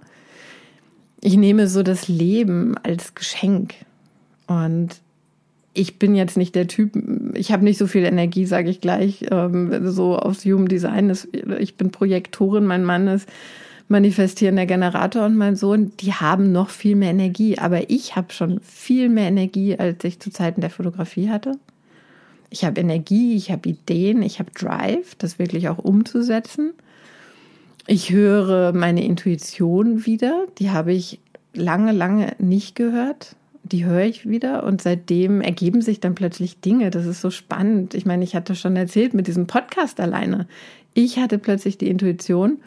Ich 1.21 1.38
nehme 1.38 1.67
so 1.67 1.82
das 1.82 2.08
Leben 2.08 2.77
als 2.84 3.15
Geschenk 3.15 3.73
und 4.45 5.01
ich 5.78 6.00
bin 6.00 6.16
jetzt 6.16 6.38
nicht 6.38 6.56
der 6.56 6.68
Typ, 6.68 6.94
ich 7.36 7.52
habe 7.52 7.63
nicht 7.63 7.78
so 7.78 7.86
viel 7.86 8.04
Energie, 8.04 8.46
sage 8.46 8.70
ich 8.70 8.82
gleich, 8.82 9.28
ähm, 9.30 9.88
so 9.92 10.18
aufs 10.18 10.44
Human 10.44 10.68
Design. 10.68 11.12
Ist, 11.12 11.28
ich 11.60 11.76
bin 11.76 11.92
Projektorin, 11.92 12.66
mein 12.66 12.84
Mann 12.84 13.08
ist 13.08 13.30
manifestierender 13.88 14.66
Generator 14.66 15.26
und 15.28 15.38
mein 15.38 15.56
Sohn, 15.56 15.92
die 16.00 16.13
haben 16.13 16.52
noch 16.52 16.72
viel 16.72 16.96
mehr 16.96 17.12
Energie. 17.12 17.60
Aber 17.60 17.92
ich 17.92 18.16
habe 18.16 18.34
schon 18.34 18.60
viel 18.62 19.08
mehr 19.08 19.28
Energie, 19.28 19.78
als 19.78 20.04
ich 20.04 20.20
zu 20.20 20.32
Zeiten 20.32 20.62
der 20.62 20.72
Fotografie 20.72 21.30
hatte. 21.30 21.60
Ich 22.50 22.66
habe 22.66 22.82
Energie, 22.82 23.36
ich 23.36 23.52
habe 23.52 23.70
Ideen, 23.70 24.24
ich 24.24 24.40
habe 24.40 24.50
Drive, 24.52 25.13
das 25.20 25.38
wirklich 25.38 25.70
auch 25.70 25.78
umzusetzen. 25.78 26.74
Ich 27.86 28.12
höre 28.12 28.74
meine 28.74 29.06
Intuition 29.06 30.08
wieder, 30.08 30.48
die 30.58 30.72
habe 30.72 30.92
ich 30.92 31.20
lange, 31.54 31.92
lange 31.92 32.36
nicht 32.40 32.76
gehört 32.76 33.36
die 33.71 33.86
höre 33.86 34.03
ich 34.03 34.30
wieder 34.30 34.63
und 34.63 34.82
seitdem 34.82 35.41
ergeben 35.41 35.82
sich 35.82 35.99
dann 35.99 36.15
plötzlich 36.15 36.60
Dinge. 36.62 36.89
Das 36.89 37.06
ist 37.06 37.21
so 37.21 37.30
spannend. 37.30 37.93
Ich 37.93 38.06
meine, 38.06 38.23
ich 38.23 38.36
hatte 38.36 38.56
schon 38.56 38.75
erzählt 38.75 39.13
mit 39.13 39.27
diesem 39.27 39.47
Podcast 39.47 39.99
alleine. 39.99 40.47
Ich 40.93 41.19
hatte 41.19 41.38
plötzlich 41.38 41.77
die 41.77 41.89
Intuition, 41.89 42.60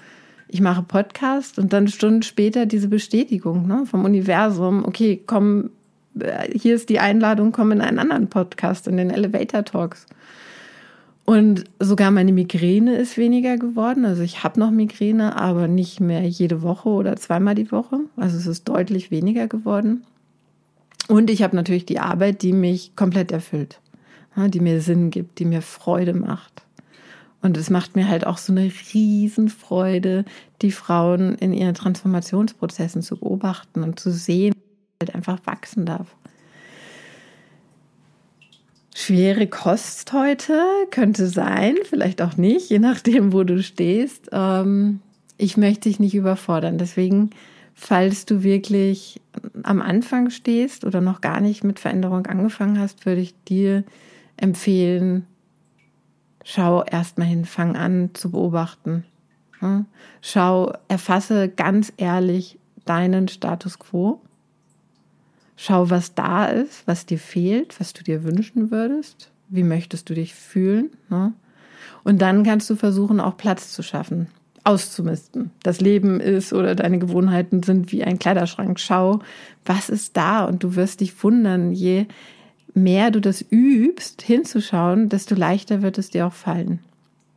ich 0.48 0.60
mache 0.60 0.82
Podcast 0.82 1.58
und 1.58 1.72
dann 1.72 1.88
Stunden 1.88 2.22
später 2.22 2.66
diese 2.66 2.88
Bestätigung 2.88 3.66
ne, 3.66 3.84
vom 3.86 4.04
Universum. 4.04 4.84
Okay, 4.84 5.22
komm, 5.24 5.70
äh, 6.18 6.48
hier 6.56 6.74
ist 6.74 6.88
die 6.88 6.98
Einladung, 6.98 7.52
komm 7.52 7.72
in 7.72 7.80
einen 7.80 7.98
anderen 7.98 8.28
Podcast, 8.28 8.88
in 8.88 8.96
den 8.96 9.10
Elevator 9.10 9.64
Talks. 9.64 10.06
Und 11.24 11.64
sogar 11.78 12.10
meine 12.10 12.32
Migräne 12.32 12.96
ist 12.96 13.16
weniger 13.16 13.56
geworden. 13.56 14.04
Also 14.04 14.22
ich 14.22 14.42
habe 14.42 14.58
noch 14.58 14.72
Migräne, 14.72 15.36
aber 15.36 15.68
nicht 15.68 16.00
mehr 16.00 16.22
jede 16.22 16.62
Woche 16.62 16.88
oder 16.88 17.14
zweimal 17.14 17.54
die 17.54 17.70
Woche. 17.70 18.00
Also 18.16 18.36
es 18.36 18.48
ist 18.48 18.68
deutlich 18.68 19.12
weniger 19.12 19.46
geworden. 19.46 20.02
Und 21.10 21.28
ich 21.28 21.42
habe 21.42 21.56
natürlich 21.56 21.86
die 21.86 21.98
Arbeit, 21.98 22.42
die 22.42 22.52
mich 22.52 22.94
komplett 22.94 23.32
erfüllt, 23.32 23.80
die 24.36 24.60
mir 24.60 24.80
Sinn 24.80 25.10
gibt, 25.10 25.40
die 25.40 25.44
mir 25.44 25.60
Freude 25.60 26.14
macht. 26.14 26.62
Und 27.42 27.56
es 27.56 27.68
macht 27.68 27.96
mir 27.96 28.06
halt 28.06 28.24
auch 28.24 28.38
so 28.38 28.52
eine 28.52 28.70
Riesenfreude, 28.94 30.24
die 30.62 30.70
Frauen 30.70 31.34
in 31.34 31.52
ihren 31.52 31.74
Transformationsprozessen 31.74 33.02
zu 33.02 33.16
beobachten 33.16 33.82
und 33.82 33.98
zu 33.98 34.12
sehen, 34.12 34.54
halt 35.02 35.12
einfach 35.12 35.40
wachsen 35.46 35.84
darf. 35.84 36.14
Schwere 38.94 39.48
Kost 39.48 40.12
heute 40.12 40.62
könnte 40.92 41.26
sein, 41.26 41.74
vielleicht 41.82 42.22
auch 42.22 42.36
nicht, 42.36 42.70
je 42.70 42.78
nachdem, 42.78 43.32
wo 43.32 43.42
du 43.42 43.64
stehst. 43.64 44.28
Ähm, 44.30 45.00
ich 45.38 45.56
möchte 45.56 45.88
dich 45.88 45.98
nicht 45.98 46.14
überfordern. 46.14 46.78
Deswegen 46.78 47.30
Falls 47.82 48.26
du 48.26 48.42
wirklich 48.42 49.22
am 49.62 49.80
Anfang 49.80 50.28
stehst 50.28 50.84
oder 50.84 51.00
noch 51.00 51.22
gar 51.22 51.40
nicht 51.40 51.64
mit 51.64 51.80
Veränderung 51.80 52.26
angefangen 52.26 52.78
hast, 52.78 53.06
würde 53.06 53.22
ich 53.22 53.34
dir 53.44 53.84
empfehlen, 54.36 55.24
schau 56.44 56.84
erstmal 56.84 57.26
hin, 57.26 57.46
fang 57.46 57.76
an 57.76 58.10
zu 58.12 58.32
beobachten. 58.32 59.04
Schau, 60.20 60.74
erfasse 60.88 61.48
ganz 61.48 61.90
ehrlich 61.96 62.58
deinen 62.84 63.28
Status 63.28 63.78
quo. 63.78 64.20
Schau, 65.56 65.88
was 65.88 66.14
da 66.14 66.44
ist, 66.44 66.86
was 66.86 67.06
dir 67.06 67.18
fehlt, 67.18 67.80
was 67.80 67.94
du 67.94 68.04
dir 68.04 68.24
wünschen 68.24 68.70
würdest. 68.70 69.30
Wie 69.48 69.64
möchtest 69.64 70.10
du 70.10 70.14
dich 70.14 70.34
fühlen? 70.34 70.90
Und 72.04 72.20
dann 72.20 72.44
kannst 72.44 72.68
du 72.68 72.76
versuchen, 72.76 73.20
auch 73.20 73.38
Platz 73.38 73.72
zu 73.72 73.82
schaffen 73.82 74.28
auszumisten. 74.64 75.50
Das 75.62 75.80
Leben 75.80 76.20
ist 76.20 76.52
oder 76.52 76.74
deine 76.74 76.98
Gewohnheiten 76.98 77.62
sind 77.62 77.92
wie 77.92 78.04
ein 78.04 78.18
Kleiderschrank. 78.18 78.78
Schau, 78.78 79.20
was 79.64 79.88
ist 79.88 80.16
da? 80.16 80.44
Und 80.44 80.62
du 80.62 80.76
wirst 80.76 81.00
dich 81.00 81.22
wundern, 81.22 81.72
je 81.72 82.06
mehr 82.74 83.10
du 83.10 83.20
das 83.20 83.44
übst, 83.50 84.22
hinzuschauen, 84.22 85.08
desto 85.08 85.34
leichter 85.34 85.82
wird 85.82 85.98
es 85.98 86.10
dir 86.10 86.26
auch 86.26 86.32
fallen. 86.32 86.80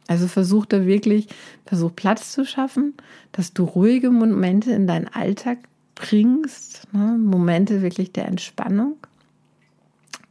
Also 0.08 0.28
versuch 0.28 0.66
da 0.66 0.86
wirklich, 0.86 1.28
versuch 1.66 1.92
Platz 1.96 2.34
zu 2.34 2.46
schaffen, 2.46 2.94
dass 3.32 3.54
du 3.54 3.64
ruhige 3.64 4.12
Momente 4.12 4.72
in 4.72 4.86
deinen 4.86 5.08
Alltag 5.08 5.60
bringst, 5.96 6.88
ne? 6.94 7.18
Momente 7.18 7.82
wirklich 7.82 8.12
der 8.12 8.28
Entspannung. 8.28 8.98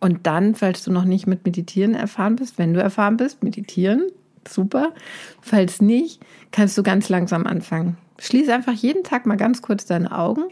Und 0.01 0.27
dann, 0.27 0.55
falls 0.55 0.83
du 0.83 0.91
noch 0.91 1.05
nicht 1.05 1.27
mit 1.27 1.45
Meditieren 1.47 1.95
erfahren 1.95 2.37
bist, 2.37 2.59
wenn 2.59 2.75
du 2.75 2.83
erfahren 2.83 3.17
bist, 3.17 3.43
meditieren, 3.43 4.03
super. 4.49 4.93
Falls 5.41 5.81
nicht, 5.81 6.21
kannst 6.51 6.77
du 6.79 6.83
ganz 6.83 7.09
langsam 7.09 7.47
anfangen. 7.47 7.97
Schließe 8.19 8.53
einfach 8.53 8.73
jeden 8.73 9.05
Tag 9.05 9.27
mal 9.27 9.37
ganz 9.37 9.63
kurz 9.63 9.87
deine 9.87 10.17
Augen 10.17 10.45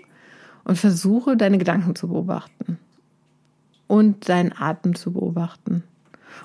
und 0.64 0.76
versuche 0.76 1.36
deine 1.36 1.58
Gedanken 1.58 1.94
zu 1.94 2.08
beobachten 2.08 2.78
und 3.86 4.28
deinen 4.28 4.52
Atem 4.52 4.94
zu 4.94 5.12
beobachten. 5.12 5.84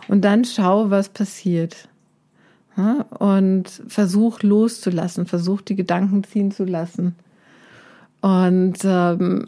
Und 0.08 0.22
dann 0.22 0.46
schau, 0.46 0.90
was 0.90 1.10
passiert. 1.10 1.88
Und 3.20 3.70
versuch 3.88 4.42
loszulassen, 4.42 5.26
versuch 5.26 5.62
die 5.62 5.76
Gedanken 5.76 6.24
ziehen 6.24 6.52
zu 6.52 6.66
lassen. 6.66 7.16
Und 8.22 8.80
ähm, 8.84 9.46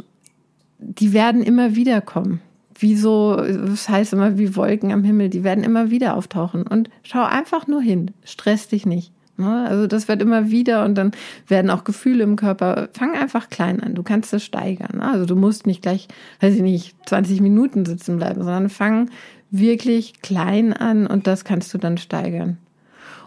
die 0.77 1.11
werden 1.11 1.43
immer 1.43 1.75
wieder 1.75 2.01
kommen 2.01 2.41
wie 2.79 2.95
so, 2.95 3.35
das 3.35 3.89
heißt 3.89 4.13
immer 4.13 4.37
wie 4.37 4.55
Wolken 4.55 4.91
am 4.91 5.03
Himmel, 5.03 5.29
die 5.29 5.43
werden 5.43 5.63
immer 5.63 5.89
wieder 5.89 6.15
auftauchen. 6.15 6.65
Und 6.67 6.89
schau 7.03 7.23
einfach 7.23 7.67
nur 7.67 7.81
hin, 7.81 8.11
stress 8.23 8.67
dich 8.67 8.85
nicht. 8.85 9.11
Ne? 9.37 9.65
Also 9.67 9.87
das 9.87 10.07
wird 10.07 10.21
immer 10.21 10.49
wieder 10.49 10.83
und 10.83 10.95
dann 10.95 11.11
werden 11.47 11.69
auch 11.69 11.83
Gefühle 11.83 12.23
im 12.23 12.35
Körper. 12.35 12.89
Fang 12.93 13.15
einfach 13.15 13.49
klein 13.49 13.81
an. 13.81 13.95
Du 13.95 14.03
kannst 14.03 14.33
es 14.33 14.43
steigern. 14.43 14.97
Ne? 14.97 15.07
Also 15.07 15.25
du 15.25 15.35
musst 15.35 15.67
nicht 15.67 15.81
gleich, 15.81 16.07
weiß 16.39 16.55
ich 16.55 16.61
nicht, 16.61 16.95
20 17.07 17.41
Minuten 17.41 17.85
sitzen 17.85 18.17
bleiben, 18.17 18.43
sondern 18.43 18.69
fang 18.69 19.09
wirklich 19.51 20.21
klein 20.21 20.73
an 20.73 21.07
und 21.07 21.27
das 21.27 21.45
kannst 21.45 21.73
du 21.73 21.77
dann 21.77 21.97
steigern. 21.97 22.57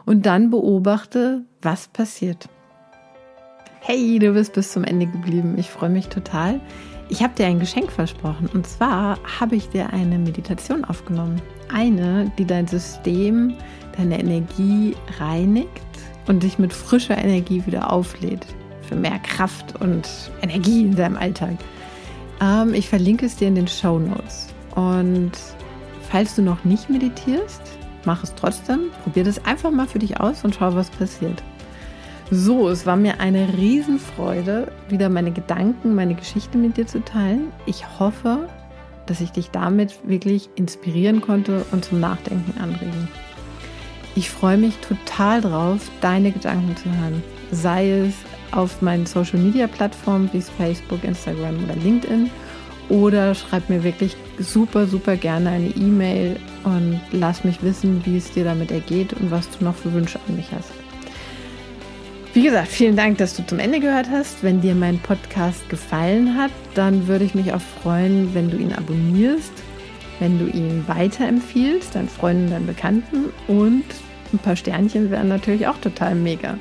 Und 0.05 0.27
dann 0.27 0.51
beobachte, 0.51 1.45
was 1.63 1.89
passiert. 1.89 2.49
Hey, 3.81 4.19
du 4.19 4.33
bist 4.33 4.53
bis 4.55 4.73
zum 4.73 4.85
Ende 4.85 5.07
geblieben. 5.07 5.55
Ich 5.57 5.71
freue 5.71 5.91
mich 5.91 6.09
total. 6.09 6.61
Ich 7.11 7.25
habe 7.25 7.35
dir 7.35 7.47
ein 7.47 7.59
Geschenk 7.59 7.91
versprochen 7.91 8.49
und 8.55 8.69
zwar 8.69 9.19
habe 9.41 9.57
ich 9.57 9.69
dir 9.69 9.93
eine 9.93 10.17
Meditation 10.17 10.85
aufgenommen. 10.85 11.43
Eine, 11.69 12.31
die 12.39 12.45
dein 12.45 12.69
System, 12.69 13.55
deine 13.97 14.21
Energie 14.21 14.95
reinigt 15.19 15.69
und 16.29 16.45
dich 16.45 16.61
mit 16.61 16.73
frischer 16.73 17.19
Energie 17.19 17.67
wieder 17.67 17.93
auflädt. 17.93 18.47
Für 18.83 18.95
mehr 18.95 19.19
Kraft 19.19 19.81
und 19.81 20.09
Energie 20.41 20.83
in 20.83 20.95
deinem 20.95 21.17
Alltag. 21.17 21.57
Ähm, 22.41 22.75
ich 22.75 22.89
verlinke 22.89 23.27
es 23.27 23.35
dir 23.35 23.49
in 23.49 23.57
den 23.57 23.69
Show 23.69 23.99
Notes. 23.99 24.55
Und 24.77 25.33
falls 26.09 26.37
du 26.37 26.43
noch 26.43 26.65
nicht 26.65 26.91
meditierst, 26.91 27.63
mach 28.05 28.23
es 28.23 28.33
trotzdem. 28.37 28.83
Probier 29.03 29.25
das 29.25 29.45
einfach 29.45 29.73
mal 29.73 29.89
für 29.89 29.99
dich 29.99 30.21
aus 30.21 30.45
und 30.45 30.55
schau, 30.55 30.77
was 30.77 30.91
passiert. 30.91 31.43
So, 32.33 32.69
es 32.69 32.87
war 32.87 32.95
mir 32.95 33.19
eine 33.19 33.55
Riesenfreude, 33.57 34.71
wieder 34.89 35.09
meine 35.09 35.33
Gedanken, 35.33 35.97
meine 35.97 36.15
Geschichte 36.15 36.59
mit 36.59 36.77
dir 36.77 36.87
zu 36.87 37.05
teilen. 37.05 37.49
Ich 37.67 37.99
hoffe, 37.99 38.49
dass 39.07 39.21
ich 39.21 39.33
dich 39.33 39.51
damit 39.51 39.99
wirklich 40.05 40.49
inspirieren 40.55 41.23
konnte 41.23 41.65
und 41.73 41.85
zum 41.85 41.99
Nachdenken 41.99 42.57
anregen. 42.61 43.09
Ich 44.15 44.31
freue 44.31 44.59
mich 44.59 44.77
total 44.77 45.41
drauf, 45.41 45.91
deine 46.01 46.31
Gedanken 46.31 46.77
zu 46.77 46.85
hören. 46.85 47.21
Sei 47.51 47.91
es 47.91 48.15
auf 48.53 48.81
meinen 48.81 49.07
Social 49.07 49.41
Media 49.41 49.67
Plattformen 49.67 50.31
wie 50.33 50.41
Facebook, 50.41 51.03
Instagram 51.03 51.65
oder 51.65 51.75
LinkedIn 51.75 52.31
oder 52.91 53.35
schreib 53.35 53.69
mir 53.69 53.83
wirklich 53.83 54.17
super, 54.39 54.87
super 54.87 55.17
gerne 55.17 55.51
eine 55.51 55.69
E-Mail 55.71 56.37
und 56.63 57.01
lass 57.11 57.43
mich 57.43 57.61
wissen, 57.65 58.07
wie 58.07 58.19
es 58.19 58.31
dir 58.31 58.45
damit 58.45 58.71
ergeht 58.71 59.15
und 59.15 59.33
was 59.33 59.51
du 59.51 59.65
noch 59.65 59.75
für 59.75 59.93
Wünsche 59.93 60.21
an 60.29 60.37
mich 60.37 60.53
hast. 60.53 60.80
Wie 62.33 62.45
gesagt, 62.45 62.69
vielen 62.69 62.95
Dank, 62.95 63.19
dass 63.19 63.35
du 63.35 63.45
zum 63.45 63.59
Ende 63.59 63.81
gehört 63.81 64.09
hast. 64.09 64.45
Wenn 64.45 64.61
dir 64.61 64.77
mein 64.77 65.01
Podcast 65.01 65.69
gefallen 65.69 66.39
hat, 66.39 66.53
dann 66.75 67.09
würde 67.09 67.25
ich 67.25 67.35
mich 67.35 67.53
auch 67.53 67.61
freuen, 67.61 68.33
wenn 68.35 68.49
du 68.51 68.57
ihn 68.57 68.73
abonnierst, 68.73 69.53
wenn 70.21 70.39
du 70.39 70.47
ihn 70.47 70.85
weiterempfiehlst, 70.87 71.97
deinen 71.97 72.09
Freunden, 72.09 72.51
deinen 72.51 72.69
Bekannten 72.69 73.31
und 73.49 73.83
ein 74.33 74.39
paar 74.39 74.55
Sternchen 74.55 75.11
wären 75.11 75.27
natürlich 75.27 75.67
auch 75.67 75.79
total 75.79 76.15
mega. 76.15 76.57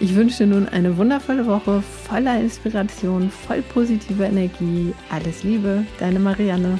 Ich 0.00 0.14
wünsche 0.14 0.44
dir 0.44 0.54
nun 0.54 0.68
eine 0.68 0.96
wundervolle 0.96 1.46
Woche 1.46 1.82
voller 1.82 2.38
Inspiration, 2.38 3.28
voll 3.28 3.62
positiver 3.62 4.26
Energie. 4.26 4.94
Alles 5.10 5.42
Liebe, 5.42 5.84
deine 5.98 6.20
Marianne. 6.20 6.78